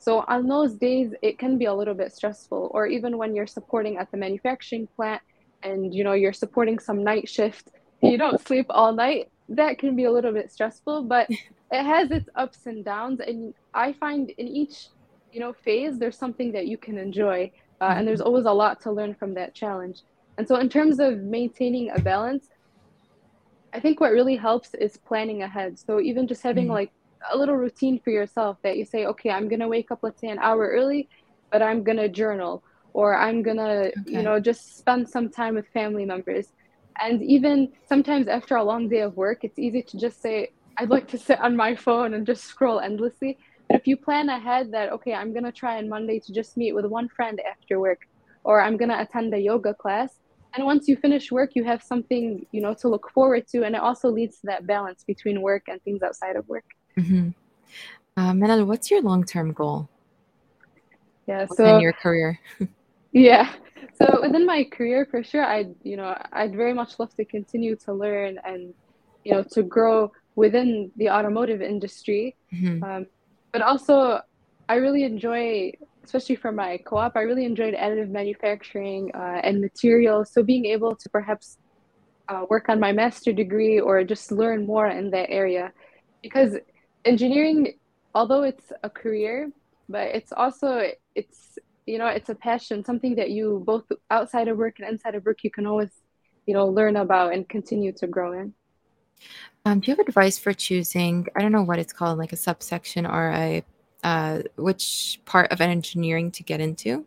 So 0.00 0.24
on 0.26 0.48
those 0.48 0.74
days 0.74 1.14
it 1.22 1.38
can 1.38 1.56
be 1.56 1.66
a 1.66 1.74
little 1.80 1.94
bit 1.94 2.12
stressful. 2.12 2.72
Or 2.74 2.88
even 2.88 3.18
when 3.18 3.36
you're 3.36 3.52
supporting 3.58 3.98
at 3.98 4.10
the 4.10 4.16
manufacturing 4.16 4.88
plant 4.96 5.22
and 5.62 5.94
you 5.94 6.02
know 6.02 6.14
you're 6.14 6.40
supporting 6.44 6.80
some 6.80 7.04
night 7.04 7.28
shift 7.28 7.70
you 8.02 8.18
don't 8.18 8.40
sleep 8.44 8.66
all 8.70 8.92
night 8.92 9.28
that 9.48 9.78
can 9.78 9.96
be 9.96 10.04
a 10.04 10.12
little 10.12 10.32
bit 10.32 10.50
stressful 10.50 11.02
but 11.02 11.28
it 11.72 11.82
has 11.84 12.10
its 12.10 12.28
ups 12.34 12.66
and 12.66 12.84
downs 12.84 13.20
and 13.20 13.54
i 13.74 13.92
find 13.92 14.30
in 14.30 14.46
each 14.46 14.88
you 15.32 15.40
know 15.40 15.52
phase 15.52 15.98
there's 15.98 16.16
something 16.16 16.52
that 16.52 16.66
you 16.66 16.76
can 16.76 16.98
enjoy 16.98 17.50
uh, 17.80 17.94
and 17.96 18.06
there's 18.06 18.20
always 18.20 18.44
a 18.44 18.52
lot 18.52 18.80
to 18.80 18.90
learn 18.90 19.14
from 19.14 19.34
that 19.34 19.54
challenge 19.54 20.02
and 20.36 20.46
so 20.46 20.56
in 20.56 20.68
terms 20.68 20.98
of 20.98 21.18
maintaining 21.18 21.90
a 21.90 21.98
balance 21.98 22.48
i 23.72 23.80
think 23.80 24.00
what 24.00 24.12
really 24.12 24.36
helps 24.36 24.74
is 24.74 24.96
planning 24.96 25.42
ahead 25.42 25.78
so 25.78 26.00
even 26.00 26.26
just 26.26 26.42
having 26.42 26.64
mm-hmm. 26.64 26.74
like 26.74 26.92
a 27.32 27.36
little 27.36 27.56
routine 27.56 27.98
for 27.98 28.10
yourself 28.10 28.56
that 28.62 28.76
you 28.76 28.84
say 28.84 29.06
okay 29.06 29.30
i'm 29.30 29.48
going 29.48 29.60
to 29.60 29.68
wake 29.68 29.90
up 29.90 29.98
let's 30.02 30.20
say 30.20 30.28
an 30.28 30.38
hour 30.38 30.68
early 30.68 31.08
but 31.50 31.62
i'm 31.62 31.82
going 31.82 31.96
to 31.96 32.08
journal 32.08 32.62
or 32.92 33.16
i'm 33.16 33.42
going 33.42 33.56
to 33.56 33.88
okay. 33.88 33.92
you 34.06 34.22
know 34.22 34.38
just 34.38 34.78
spend 34.78 35.08
some 35.08 35.28
time 35.28 35.54
with 35.54 35.66
family 35.68 36.04
members 36.04 36.52
and 37.00 37.22
even 37.22 37.72
sometimes 37.88 38.28
after 38.28 38.56
a 38.56 38.62
long 38.62 38.88
day 38.88 39.00
of 39.00 39.16
work 39.16 39.44
it's 39.44 39.58
easy 39.58 39.82
to 39.82 39.98
just 39.98 40.20
say 40.20 40.50
I'd 40.78 40.90
like 40.90 41.08
to 41.08 41.18
sit 41.18 41.40
on 41.40 41.56
my 41.56 41.74
phone 41.74 42.14
and 42.14 42.24
just 42.24 42.44
scroll 42.44 42.78
endlessly. 42.78 43.36
But 43.68 43.80
if 43.80 43.86
you 43.88 43.96
plan 43.96 44.28
ahead 44.28 44.70
that, 44.72 44.92
okay, 44.92 45.12
I'm 45.12 45.32
going 45.32 45.44
to 45.44 45.52
try 45.52 45.76
on 45.78 45.88
Monday 45.88 46.20
to 46.20 46.32
just 46.32 46.56
meet 46.56 46.72
with 46.72 46.86
one 46.86 47.08
friend 47.08 47.40
after 47.50 47.80
work, 47.80 48.06
or 48.44 48.60
I'm 48.60 48.76
going 48.76 48.88
to 48.88 49.00
attend 49.00 49.34
a 49.34 49.38
yoga 49.38 49.74
class. 49.74 50.20
And 50.54 50.64
once 50.64 50.86
you 50.86 50.96
finish 50.96 51.32
work, 51.32 51.50
you 51.54 51.64
have 51.64 51.82
something, 51.82 52.46
you 52.52 52.60
know, 52.60 52.74
to 52.74 52.88
look 52.88 53.10
forward 53.10 53.48
to. 53.48 53.64
And 53.64 53.74
it 53.74 53.82
also 53.82 54.08
leads 54.08 54.36
to 54.36 54.46
that 54.46 54.66
balance 54.66 55.02
between 55.04 55.42
work 55.42 55.64
and 55.66 55.82
things 55.82 56.02
outside 56.02 56.36
of 56.36 56.48
work. 56.48 56.64
Mm-hmm. 56.96 57.30
Uh, 58.16 58.32
Manal, 58.32 58.64
what's 58.64 58.90
your 58.90 59.02
long-term 59.02 59.52
goal? 59.52 59.88
Yeah. 61.26 61.46
So 61.54 61.74
in 61.74 61.80
your 61.80 61.92
career. 61.92 62.38
yeah. 63.12 63.52
So 63.94 64.20
within 64.22 64.46
my 64.46 64.64
career, 64.64 65.06
for 65.10 65.22
sure, 65.24 65.44
I'd, 65.44 65.74
you 65.82 65.96
know, 65.96 66.16
I'd 66.32 66.54
very 66.54 66.72
much 66.72 66.98
love 66.98 67.14
to 67.16 67.24
continue 67.24 67.74
to 67.84 67.92
learn 67.92 68.38
and, 68.44 68.72
you 69.24 69.32
know, 69.32 69.42
to 69.52 69.62
grow 69.62 70.12
within 70.36 70.92
the 70.96 71.10
automotive 71.10 71.60
industry. 71.60 72.36
Mm-hmm. 72.54 72.82
Um, 72.84 73.06
but 73.52 73.62
also, 73.62 74.20
I 74.68 74.74
really 74.76 75.02
enjoy, 75.02 75.72
especially 76.04 76.36
for 76.36 76.52
my 76.52 76.78
co 76.78 76.98
op, 76.98 77.16
I 77.16 77.22
really 77.22 77.44
enjoyed 77.44 77.74
additive 77.74 78.10
manufacturing 78.10 79.10
uh, 79.14 79.40
and 79.42 79.60
materials. 79.60 80.30
So 80.32 80.42
being 80.42 80.66
able 80.66 80.94
to 80.94 81.08
perhaps 81.08 81.58
uh, 82.28 82.44
work 82.48 82.68
on 82.68 82.78
my 82.78 82.92
master 82.92 83.32
degree 83.32 83.80
or 83.80 84.04
just 84.04 84.30
learn 84.30 84.66
more 84.66 84.86
in 84.86 85.10
that 85.10 85.30
area. 85.30 85.72
Because 86.22 86.56
engineering, 87.04 87.78
although 88.14 88.42
it's 88.42 88.70
a 88.84 88.90
career, 88.90 89.50
but 89.88 90.08
it's 90.08 90.32
also, 90.32 90.82
it's, 91.14 91.58
you 91.88 91.98
know, 91.98 92.06
it's 92.06 92.28
a 92.28 92.34
passion, 92.34 92.84
something 92.84 93.14
that 93.16 93.30
you 93.30 93.62
both 93.64 93.84
outside 94.10 94.48
of 94.48 94.58
work 94.58 94.78
and 94.78 94.88
inside 94.88 95.14
of 95.14 95.24
work, 95.24 95.42
you 95.42 95.50
can 95.50 95.66
always, 95.66 95.90
you 96.46 96.54
know, 96.54 96.66
learn 96.66 96.96
about 96.96 97.32
and 97.32 97.48
continue 97.48 97.92
to 97.92 98.06
grow 98.06 98.32
in. 98.32 98.54
Um, 99.64 99.80
do 99.80 99.90
you 99.90 99.96
have 99.96 100.06
advice 100.06 100.38
for 100.38 100.52
choosing? 100.52 101.26
I 101.36 101.40
don't 101.40 101.52
know 101.52 101.62
what 101.62 101.78
it's 101.78 101.92
called, 101.92 102.18
like 102.18 102.32
a 102.32 102.36
subsection 102.36 103.06
or 103.06 103.30
a 103.30 103.64
uh, 104.04 104.42
which 104.56 105.20
part 105.24 105.50
of 105.52 105.60
an 105.60 105.70
engineering 105.70 106.30
to 106.32 106.42
get 106.42 106.60
into? 106.60 107.04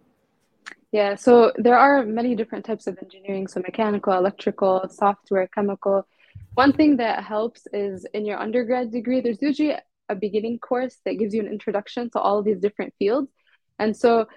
Yeah, 0.92 1.16
so 1.16 1.54
there 1.56 1.78
are 1.78 2.06
many 2.06 2.36
different 2.36 2.66
types 2.66 2.86
of 2.86 2.98
engineering, 3.02 3.48
so 3.48 3.62
mechanical, 3.62 4.14
electrical, 4.14 4.88
software, 4.90 5.48
chemical. 5.48 6.06
One 6.56 6.74
thing 6.74 6.98
that 6.98 7.24
helps 7.24 7.66
is 7.72 8.06
in 8.14 8.26
your 8.26 8.38
undergrad 8.40 8.92
degree, 8.92 9.22
there's 9.22 9.42
usually 9.42 9.76
a 10.10 10.16
beginning 10.16 10.60
course 10.60 10.98
that 11.06 11.14
gives 11.14 11.34
you 11.34 11.42
an 11.42 11.48
introduction 11.48 12.10
to 12.10 12.20
all 12.20 12.40
of 12.40 12.46
these 12.46 12.60
different 12.60 12.94
fields. 13.00 13.32
And 13.80 13.96
so 13.96 14.28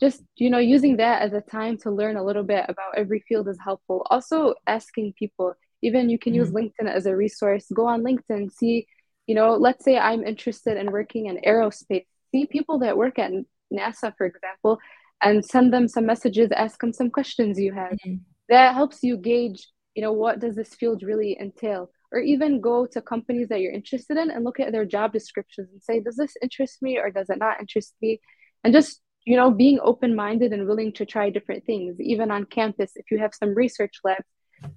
just 0.00 0.22
you 0.36 0.50
know 0.50 0.58
using 0.58 0.96
that 0.96 1.22
as 1.22 1.32
a 1.32 1.40
time 1.40 1.76
to 1.78 1.90
learn 1.90 2.16
a 2.16 2.24
little 2.24 2.42
bit 2.42 2.64
about 2.68 2.96
every 2.96 3.20
field 3.28 3.48
is 3.48 3.58
helpful 3.62 4.06
also 4.10 4.54
asking 4.66 5.12
people 5.18 5.54
even 5.82 6.08
you 6.10 6.18
can 6.18 6.32
mm-hmm. 6.32 6.40
use 6.40 6.50
linkedin 6.50 6.88
as 6.88 7.06
a 7.06 7.16
resource 7.16 7.66
go 7.74 7.86
on 7.86 8.02
linkedin 8.02 8.50
see 8.52 8.86
you 9.26 9.34
know 9.34 9.54
let's 9.54 9.84
say 9.84 9.98
i'm 9.98 10.24
interested 10.24 10.76
in 10.76 10.90
working 10.90 11.26
in 11.26 11.38
aerospace 11.46 12.06
see 12.30 12.46
people 12.46 12.78
that 12.78 12.96
work 12.96 13.18
at 13.18 13.32
nasa 13.72 14.12
for 14.16 14.26
example 14.26 14.78
and 15.22 15.44
send 15.44 15.72
them 15.72 15.88
some 15.88 16.06
messages 16.06 16.50
ask 16.52 16.80
them 16.80 16.92
some 16.92 17.10
questions 17.10 17.58
you 17.58 17.72
have 17.72 17.92
mm-hmm. 17.92 18.16
that 18.48 18.74
helps 18.74 19.02
you 19.02 19.16
gauge 19.16 19.68
you 19.94 20.02
know 20.02 20.12
what 20.12 20.40
does 20.40 20.54
this 20.56 20.74
field 20.74 21.02
really 21.02 21.36
entail 21.40 21.88
or 22.14 22.20
even 22.20 22.60
go 22.60 22.86
to 22.86 23.02
companies 23.02 23.48
that 23.48 23.60
you're 23.60 23.72
interested 23.72 24.16
in 24.16 24.30
and 24.30 24.44
look 24.44 24.60
at 24.60 24.70
their 24.70 24.84
job 24.84 25.12
descriptions 25.12 25.68
and 25.72 25.82
say, 25.82 25.98
does 25.98 26.14
this 26.14 26.36
interest 26.40 26.80
me 26.80 26.96
or 26.96 27.10
does 27.10 27.28
it 27.28 27.38
not 27.38 27.58
interest 27.60 27.92
me? 28.00 28.20
And 28.62 28.72
just, 28.72 29.00
you 29.24 29.36
know, 29.36 29.50
being 29.50 29.78
open 29.82 30.14
minded 30.14 30.52
and 30.52 30.66
willing 30.66 30.92
to 30.92 31.06
try 31.06 31.30
different 31.30 31.64
things, 31.64 32.00
even 32.00 32.30
on 32.30 32.44
campus. 32.44 32.92
If 32.96 33.10
you 33.10 33.18
have 33.18 33.34
some 33.34 33.54
research 33.54 34.00
labs, 34.04 34.24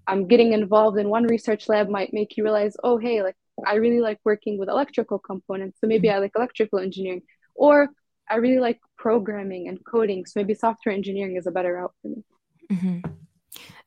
um, 0.07 0.27
getting 0.27 0.53
involved 0.53 0.97
in 0.97 1.09
one 1.09 1.25
research 1.25 1.67
lab 1.69 1.89
might 1.89 2.13
make 2.13 2.37
you 2.37 2.43
realize, 2.43 2.75
oh, 2.83 2.97
hey, 2.97 3.21
like 3.23 3.35
I 3.65 3.75
really 3.75 4.01
like 4.01 4.19
working 4.23 4.57
with 4.57 4.69
electrical 4.69 5.19
components. 5.19 5.79
So 5.81 5.87
maybe 5.87 6.09
I 6.09 6.19
like 6.19 6.31
electrical 6.35 6.79
engineering. 6.79 7.23
Or 7.55 7.89
I 8.29 8.35
really 8.35 8.59
like 8.59 8.79
programming 8.97 9.67
and 9.67 9.83
coding. 9.85 10.25
So 10.25 10.39
maybe 10.39 10.53
software 10.53 10.93
engineering 10.93 11.37
is 11.37 11.47
a 11.47 11.51
better 11.51 11.73
route 11.73 11.93
for 12.01 12.07
me. 12.09 12.23
Mm-hmm. 12.71 13.11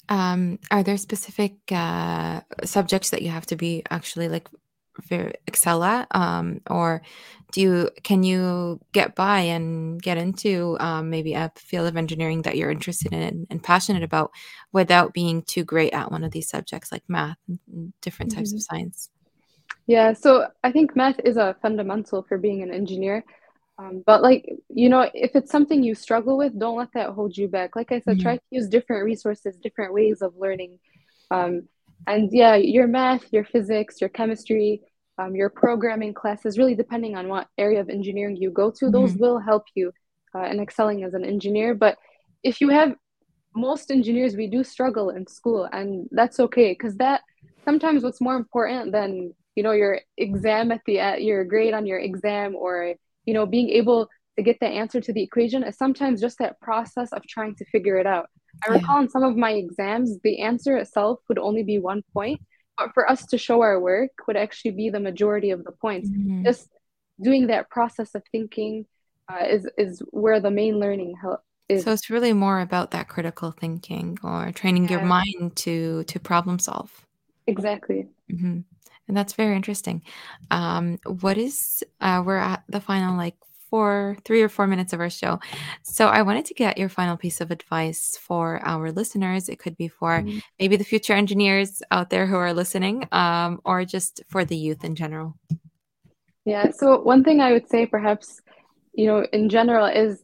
Um, 0.09 0.59
are 0.71 0.83
there 0.83 0.97
specific 0.97 1.55
uh, 1.71 2.41
subjects 2.65 3.11
that 3.11 3.23
you 3.23 3.29
have 3.31 3.47
to 3.47 3.57
be 3.57 3.83
actually 3.91 4.29
like 4.29 4.49
excel 5.47 5.83
at, 5.83 6.09
um, 6.15 6.61
or 6.69 7.03
do 7.53 7.61
you 7.61 7.91
can 8.03 8.23
you 8.23 8.81
get 8.93 9.15
by 9.15 9.41
and 9.41 10.01
get 10.01 10.17
into 10.17 10.77
um, 10.81 11.11
maybe 11.11 11.35
a 11.35 11.51
field 11.57 11.89
of 11.89 11.97
engineering 11.97 12.43
that 12.43 12.57
you're 12.57 12.71
interested 12.71 13.13
in 13.13 13.47
and 13.51 13.63
passionate 13.63 14.03
about 14.03 14.31
without 14.73 15.13
being 15.13 15.43
too 15.43 15.65
great 15.65 15.93
at 15.93 16.11
one 16.11 16.25
of 16.25 16.31
these 16.31 16.49
subjects 16.49 16.93
like 16.93 17.03
math 17.09 17.39
and 17.49 17.93
different 18.01 18.33
types 18.33 18.51
mm-hmm. 18.51 18.57
of 18.57 18.63
science? 18.63 19.11
Yeah, 19.87 20.13
so 20.13 20.47
I 20.63 20.71
think 20.71 20.95
math 20.95 21.19
is 21.25 21.37
a 21.37 21.57
fundamental 21.61 22.23
for 22.23 22.39
being 22.39 22.63
an 22.63 22.73
engineer. 22.73 23.25
Um, 23.79 24.03
but 24.05 24.23
like 24.23 24.49
you 24.69 24.89
know, 24.89 25.11
if 25.15 25.35
it's 25.35 25.51
something 25.51 25.83
you 25.83 25.95
struggle 25.95 26.37
with, 26.37 26.59
don't 26.59 26.77
let 26.77 26.93
that 26.95 27.11
hold 27.11 27.37
you 27.37 27.49
back. 27.49 27.75
Like 27.75 27.91
I 27.91 28.01
said, 28.01 28.17
mm-hmm. 28.17 28.23
try 28.23 28.37
to 28.37 28.43
use 28.51 28.69
different 28.69 29.05
resources, 29.05 29.57
different 29.57 29.95
ways 29.95 30.23
of 30.23 30.37
learning. 30.37 30.79
Um, 31.31 31.69
and 32.07 32.31
yeah, 32.33 32.57
your 32.57 32.87
math, 32.87 33.25
your 33.33 33.45
physics, 33.45 34.01
your 34.01 34.11
chemistry, 34.11 34.83
um, 35.21 35.35
your 35.35 35.51
programming 35.51 36.15
classes, 36.15 36.59
really 36.59 36.75
depending 36.75 37.17
on 37.17 37.29
what 37.29 37.49
area 37.59 37.81
of 37.81 37.89
engineering 37.89 38.37
you 38.37 38.51
go 38.51 38.71
to, 38.71 38.87
mm-hmm. 38.87 38.93
those 38.93 39.15
will 39.17 39.39
help 39.39 39.65
you 39.75 39.93
uh, 40.35 40.45
in 40.45 40.61
excelling 40.61 41.05
as 41.05 41.15
an 41.15 41.25
engineer. 41.25 41.75
But 41.75 41.99
if 42.43 42.61
you 42.61 42.69
have 42.71 42.95
most 43.55 43.91
engineers, 43.91 44.37
we 44.37 44.47
do 44.47 44.65
struggle 44.65 45.11
in 45.11 45.27
school, 45.27 45.69
and 45.73 46.09
that's 46.13 46.41
okay 46.41 46.73
because 46.73 46.97
that 46.97 47.21
sometimes 47.65 48.03
what's 48.03 48.21
more 48.21 48.37
important 48.37 48.93
than 48.93 49.35
you 49.57 49.63
know 49.63 49.73
your 49.73 50.01
exam 50.17 50.73
at 50.73 50.81
the 50.87 51.01
uh, 51.01 51.17
your 51.17 51.45
grade 51.45 51.75
on 51.75 51.87
your 51.87 51.99
exam 51.99 52.55
or 52.55 52.95
you 53.25 53.35
know 53.35 53.47
being 53.47 53.69
able 53.71 54.09
to 54.37 54.43
get 54.43 54.59
the 54.61 54.67
answer 54.67 55.01
to 55.01 55.13
the 55.13 55.23
equation 55.23 55.63
is 55.65 55.77
sometimes 55.77 56.21
just 56.21 56.39
that 56.39 56.59
process 56.61 57.13
of 57.13 57.23
trying 57.27 57.55
to 57.57 57.65
figure 57.67 57.99
it 57.99 58.07
out 58.07 58.27
i 58.67 58.73
recall 58.73 59.01
in 59.01 59.09
some 59.09 59.25
of 59.25 59.37
my 59.37 59.53
exams 59.53 60.19
the 60.23 60.41
answer 60.41 60.77
itself 60.77 61.19
would 61.29 61.39
only 61.39 61.63
be 61.63 61.79
one 61.79 62.03
point 62.15 62.41
but 62.81 62.95
for 62.95 63.11
us 63.11 63.27
to 63.27 63.39
show 63.39 63.63
our 63.63 63.79
work 63.79 64.11
would 64.27 64.37
actually 64.37 64.73
be 64.73 64.91
the 64.91 65.01
majority 65.01 65.51
of 65.51 65.65
the 65.65 65.73
points 65.73 66.09
mm-hmm. 66.09 66.45
just 66.45 66.69
doing 67.21 67.47
that 67.49 67.69
process 67.71 68.15
of 68.15 68.23
thinking 68.33 68.87
uh, 69.29 69.45
is 69.45 69.69
is 69.77 70.03
where 70.11 70.41
the 70.41 70.51
main 70.51 70.79
learning 70.79 71.15
help 71.21 71.41
is. 71.69 71.85
so 71.85 71.93
it's 71.93 72.11
really 72.11 72.33
more 72.33 72.61
about 72.61 72.91
that 72.91 73.09
critical 73.09 73.51
thinking 73.53 74.19
or 74.23 74.51
training 74.53 74.85
yeah. 74.85 74.93
your 74.93 75.03
mind 75.03 75.55
to 75.55 76.03
to 76.05 76.19
problem 76.19 76.59
solve 76.59 77.07
exactly 77.47 78.09
mm-hmm 78.33 78.61
and 79.11 79.17
that's 79.17 79.33
very 79.33 79.57
interesting. 79.57 80.03
Um, 80.53 81.01
what 81.05 81.37
is 81.37 81.83
uh, 82.01 82.23
we're 82.25 82.37
at 82.37 82.63
the 82.69 82.81
final 82.81 83.17
like 83.17 83.35
four, 83.71 84.17
three 84.25 84.43
or 84.43 84.49
four 84.49 84.67
minutes 84.67 84.93
of 84.93 85.01
our 85.01 85.09
show. 85.09 85.39
So 85.83 86.09
I 86.09 86.23
wanted 86.23 86.45
to 86.47 86.55
get 86.55 86.77
your 86.77 86.89
final 86.89 87.17
piece 87.17 87.41
of 87.41 87.51
advice 87.51 88.19
for 88.21 88.61
our 88.67 88.91
listeners. 88.91 89.49
It 89.49 89.59
could 89.59 89.77
be 89.77 89.89
for 89.89 90.21
mm-hmm. 90.21 90.39
maybe 90.59 90.77
the 90.77 90.85
future 90.85 91.15
engineers 91.15 91.83
out 91.91 92.11
there 92.11 92.27
who 92.27 92.37
are 92.37 92.53
listening, 92.53 93.07
um, 93.13 93.61
or 93.65 93.85
just 93.85 94.23
for 94.29 94.45
the 94.45 94.57
youth 94.57 94.85
in 94.85 94.95
general. 94.97 95.39
Yeah. 96.45 96.71
So 96.73 97.01
one 97.01 97.23
thing 97.23 97.41
I 97.41 97.53
would 97.53 97.69
say, 97.69 97.87
perhaps, 97.87 98.41
you 98.93 99.07
know, 99.07 99.25
in 99.33 99.49
general, 99.49 99.87
is 99.87 100.23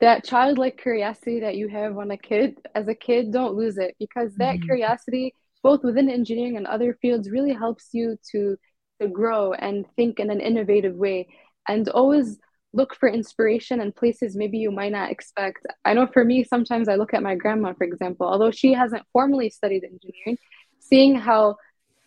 that 0.00 0.24
childlike 0.24 0.80
curiosity 0.80 1.40
that 1.40 1.56
you 1.56 1.68
have 1.68 1.94
when 1.94 2.10
a 2.10 2.16
kid, 2.16 2.56
as 2.74 2.88
a 2.88 2.94
kid, 2.94 3.32
don't 3.32 3.54
lose 3.54 3.78
it 3.78 3.94
because 3.98 4.34
that 4.36 4.56
mm-hmm. 4.56 4.64
curiosity 4.64 5.34
both 5.62 5.82
within 5.82 6.08
engineering 6.08 6.56
and 6.56 6.66
other 6.66 6.96
fields 7.02 7.30
really 7.30 7.52
helps 7.52 7.88
you 7.92 8.16
to 8.30 8.56
to 9.00 9.08
grow 9.08 9.52
and 9.52 9.84
think 9.96 10.18
in 10.18 10.30
an 10.30 10.40
innovative 10.40 10.94
way 10.94 11.28
and 11.68 11.88
always 11.90 12.38
look 12.72 12.94
for 12.94 13.08
inspiration 13.08 13.80
in 13.80 13.92
places 13.92 14.36
maybe 14.36 14.58
you 14.58 14.70
might 14.70 14.92
not 14.92 15.10
expect. 15.10 15.66
I 15.84 15.94
know 15.94 16.06
for 16.06 16.24
me, 16.24 16.44
sometimes 16.44 16.88
I 16.88 16.96
look 16.96 17.14
at 17.14 17.22
my 17.22 17.34
grandma, 17.34 17.72
for 17.72 17.84
example, 17.84 18.26
although 18.26 18.50
she 18.50 18.72
hasn't 18.72 19.04
formally 19.12 19.50
studied 19.50 19.84
engineering, 19.84 20.36
seeing 20.78 21.16
how, 21.16 21.56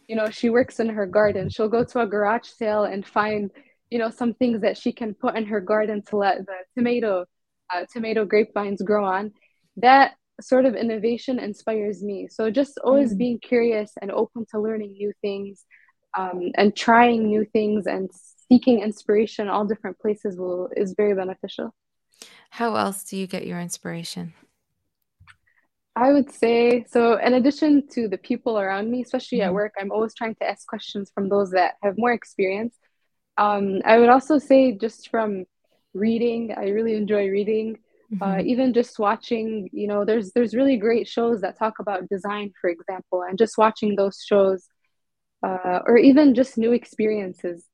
you 0.07 0.15
know, 0.15 0.29
she 0.29 0.49
works 0.49 0.79
in 0.79 0.89
her 0.89 1.05
garden, 1.05 1.49
she'll 1.49 1.69
go 1.69 1.83
to 1.83 2.01
a 2.01 2.07
garage 2.07 2.47
sale 2.47 2.83
and 2.83 3.05
find, 3.05 3.51
you 3.89 3.97
know, 3.97 4.09
some 4.09 4.33
things 4.35 4.61
that 4.61 4.77
she 4.77 4.91
can 4.91 5.13
put 5.13 5.35
in 5.35 5.45
her 5.45 5.61
garden 5.61 6.01
to 6.09 6.17
let 6.17 6.45
the 6.45 6.55
tomato, 6.77 7.25
uh, 7.73 7.85
tomato 7.91 8.25
grapevines 8.25 8.81
grow 8.81 9.05
on. 9.05 9.31
That 9.77 10.13
sort 10.41 10.65
of 10.65 10.75
innovation 10.75 11.39
inspires 11.39 12.03
me. 12.03 12.27
So 12.29 12.51
just 12.51 12.79
always 12.83 13.13
mm. 13.13 13.17
being 13.17 13.39
curious 13.39 13.91
and 14.01 14.11
open 14.11 14.45
to 14.51 14.59
learning 14.59 14.93
new 14.93 15.13
things 15.21 15.65
um, 16.17 16.51
and 16.55 16.75
trying 16.75 17.27
new 17.27 17.45
things 17.45 17.87
and 17.87 18.09
seeking 18.51 18.81
inspiration 18.81 19.47
all 19.47 19.65
different 19.65 19.97
places 19.99 20.37
will 20.37 20.69
is 20.75 20.93
very 20.97 21.15
beneficial. 21.15 21.73
How 22.49 22.75
else 22.75 23.05
do 23.05 23.15
you 23.15 23.27
get 23.27 23.47
your 23.47 23.61
inspiration? 23.61 24.33
I 25.95 26.11
would 26.11 26.31
say 26.31 26.85
so. 26.89 27.17
In 27.17 27.33
addition 27.33 27.87
to 27.89 28.07
the 28.07 28.17
people 28.17 28.59
around 28.59 28.91
me, 28.91 29.01
especially 29.01 29.39
mm. 29.39 29.45
at 29.45 29.53
work, 29.53 29.73
I'm 29.79 29.91
always 29.91 30.13
trying 30.13 30.35
to 30.35 30.49
ask 30.49 30.67
questions 30.67 31.11
from 31.13 31.29
those 31.29 31.51
that 31.51 31.75
have 31.81 31.95
more 31.97 32.11
experience. 32.11 32.75
Um, 33.37 33.81
I 33.85 33.97
would 33.99 34.09
also 34.09 34.37
say 34.37 34.77
just 34.77 35.09
from 35.09 35.45
reading, 35.93 36.53
I 36.55 36.69
really 36.69 36.95
enjoy 36.95 37.29
reading. 37.29 37.77
Uh, 38.21 38.25
mm-hmm. 38.25 38.39
Uh, 38.39 38.43
even 38.43 38.73
just 38.73 38.99
watching, 38.99 39.69
you 39.71 39.87
know, 39.87 40.03
there's 40.03 40.33
there's 40.33 40.53
really 40.53 40.75
great 40.75 41.07
shows 41.07 41.39
that 41.41 41.57
talk 41.57 41.79
about 41.79 42.09
design, 42.09 42.51
for 42.59 42.69
example, 42.69 43.23
and 43.23 43.37
just 43.37 43.57
watching 43.57 43.95
those 43.95 44.17
shows, 44.29 44.67
uh, 45.47 45.79
or 45.85 45.97
even 45.97 46.35
just 46.35 46.57
new 46.57 46.73
experiences, 46.73 47.70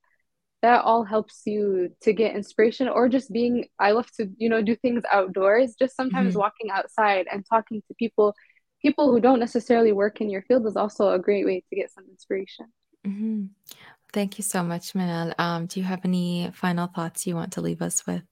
that 0.62 0.84
all 0.84 1.04
helps 1.04 1.44
you 1.46 1.90
to 2.02 2.14
get 2.14 2.36
inspiration. 2.36 2.88
Or 2.88 3.10
just 3.10 3.32
being, 3.32 3.66
I 3.80 3.92
love 3.92 4.10
to, 4.14 4.30
you 4.38 4.50
know, 4.50 4.62
do 4.62 4.76
things 4.76 5.04
outdoors. 5.12 5.76
Just 5.78 5.96
sometimes 5.96 6.32
mm-hmm. 6.32 6.40
walking 6.40 6.72
outside 6.72 7.28
and 7.32 7.46
talking 7.48 7.82
to 7.88 7.94
people, 7.96 8.34
people 8.82 9.12
who 9.12 9.20
don't 9.20 9.40
necessarily 9.40 9.92
work 9.92 10.22
in 10.22 10.30
your 10.30 10.42
field 10.44 10.66
is 10.66 10.76
also 10.76 11.12
a 11.12 11.20
great 11.20 11.46
way 11.46 11.64
to 11.70 11.76
get 11.76 11.92
some 11.92 12.06
inspiration. 12.10 12.68
Mm-hmm. 13.06 13.46
Thank 14.14 14.38
you 14.38 14.44
so 14.44 14.64
much, 14.64 14.94
Manal. 14.94 15.34
Um, 15.38 15.68
do 15.68 15.80
you 15.80 15.86
have 15.86 16.02
any 16.04 16.50
final 16.54 16.88
thoughts 16.88 17.28
you 17.28 17.36
want 17.36 17.54
to 17.54 17.62
leave 17.62 17.82
us 17.82 18.08
with? 18.08 18.24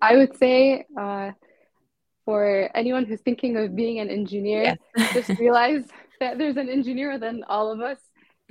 I 0.00 0.16
would 0.16 0.36
say 0.36 0.84
uh, 0.98 1.32
for 2.24 2.70
anyone 2.74 3.04
who's 3.04 3.22
thinking 3.22 3.56
of 3.56 3.74
being 3.74 4.00
an 4.00 4.10
engineer, 4.10 4.76
yes. 4.96 5.14
just 5.14 5.28
realize 5.40 5.84
that 6.20 6.38
there's 6.38 6.56
an 6.56 6.68
engineer 6.68 7.12
within 7.12 7.42
all 7.48 7.72
of 7.72 7.80
us. 7.80 7.98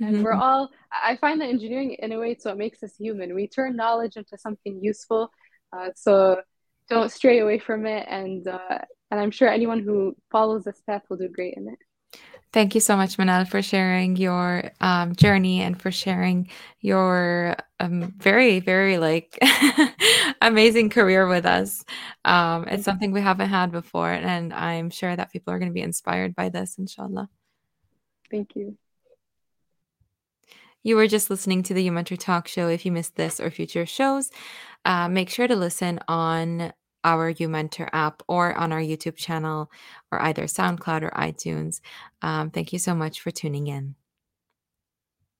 And 0.00 0.16
mm-hmm. 0.16 0.24
we're 0.24 0.32
all, 0.32 0.70
I 0.92 1.16
find 1.16 1.40
that 1.40 1.48
engineering 1.48 1.96
in 1.98 2.12
a 2.12 2.18
way, 2.18 2.32
it's 2.32 2.44
what 2.44 2.58
makes 2.58 2.82
us 2.82 2.96
human. 2.96 3.34
We 3.34 3.46
turn 3.46 3.76
knowledge 3.76 4.16
into 4.16 4.36
something 4.36 4.82
useful. 4.82 5.30
Uh, 5.72 5.90
so 5.94 6.40
don't 6.88 7.12
stray 7.12 7.38
away 7.40 7.58
from 7.58 7.86
it. 7.86 8.06
And, 8.08 8.46
uh, 8.46 8.78
and 9.10 9.20
I'm 9.20 9.30
sure 9.30 9.48
anyone 9.48 9.80
who 9.80 10.16
follows 10.30 10.64
this 10.64 10.82
path 10.86 11.02
will 11.08 11.16
do 11.16 11.28
great 11.28 11.54
in 11.56 11.68
it. 11.68 11.78
Thank 12.52 12.76
you 12.76 12.80
so 12.80 12.96
much, 12.96 13.16
Manal, 13.16 13.48
for 13.48 13.62
sharing 13.62 14.14
your 14.14 14.70
um, 14.80 15.16
journey 15.16 15.60
and 15.60 15.80
for 15.80 15.90
sharing 15.90 16.48
your 16.80 17.56
um, 17.80 18.14
very, 18.16 18.60
very 18.60 18.96
like 18.98 19.36
amazing 20.40 20.88
career 20.90 21.26
with 21.26 21.46
us. 21.46 21.84
Um, 22.24 22.68
it's 22.68 22.84
something 22.84 23.10
we 23.10 23.20
haven't 23.20 23.48
had 23.48 23.72
before, 23.72 24.12
and 24.12 24.52
I'm 24.52 24.90
sure 24.90 25.16
that 25.16 25.32
people 25.32 25.52
are 25.52 25.58
going 25.58 25.70
to 25.70 25.74
be 25.74 25.80
inspired 25.80 26.36
by 26.36 26.48
this, 26.48 26.78
inshallah. 26.78 27.28
Thank 28.30 28.54
you. 28.54 28.76
You 30.84 30.96
were 30.96 31.08
just 31.08 31.30
listening 31.30 31.62
to 31.64 31.74
the 31.74 31.88
YouMentor 31.88 32.18
Talk 32.18 32.46
Show. 32.46 32.68
If 32.68 32.84
you 32.84 32.92
missed 32.92 33.16
this 33.16 33.40
or 33.40 33.50
future 33.50 33.86
shows, 33.86 34.30
uh, 34.84 35.08
make 35.08 35.30
sure 35.30 35.48
to 35.48 35.56
listen 35.56 35.98
on 36.08 36.74
our 37.02 37.32
YouMentor 37.32 37.88
app 37.92 38.22
or 38.28 38.54
on 38.54 38.70
our 38.70 38.80
YouTube 38.80 39.16
channel 39.16 39.70
or 40.12 40.20
either 40.22 40.44
SoundCloud 40.44 41.02
or 41.02 41.10
iTunes. 41.10 41.80
Um, 42.20 42.50
thank 42.50 42.72
you 42.72 42.78
so 42.78 42.94
much 42.94 43.20
for 43.20 43.30
tuning 43.30 43.66
in. 43.66 43.94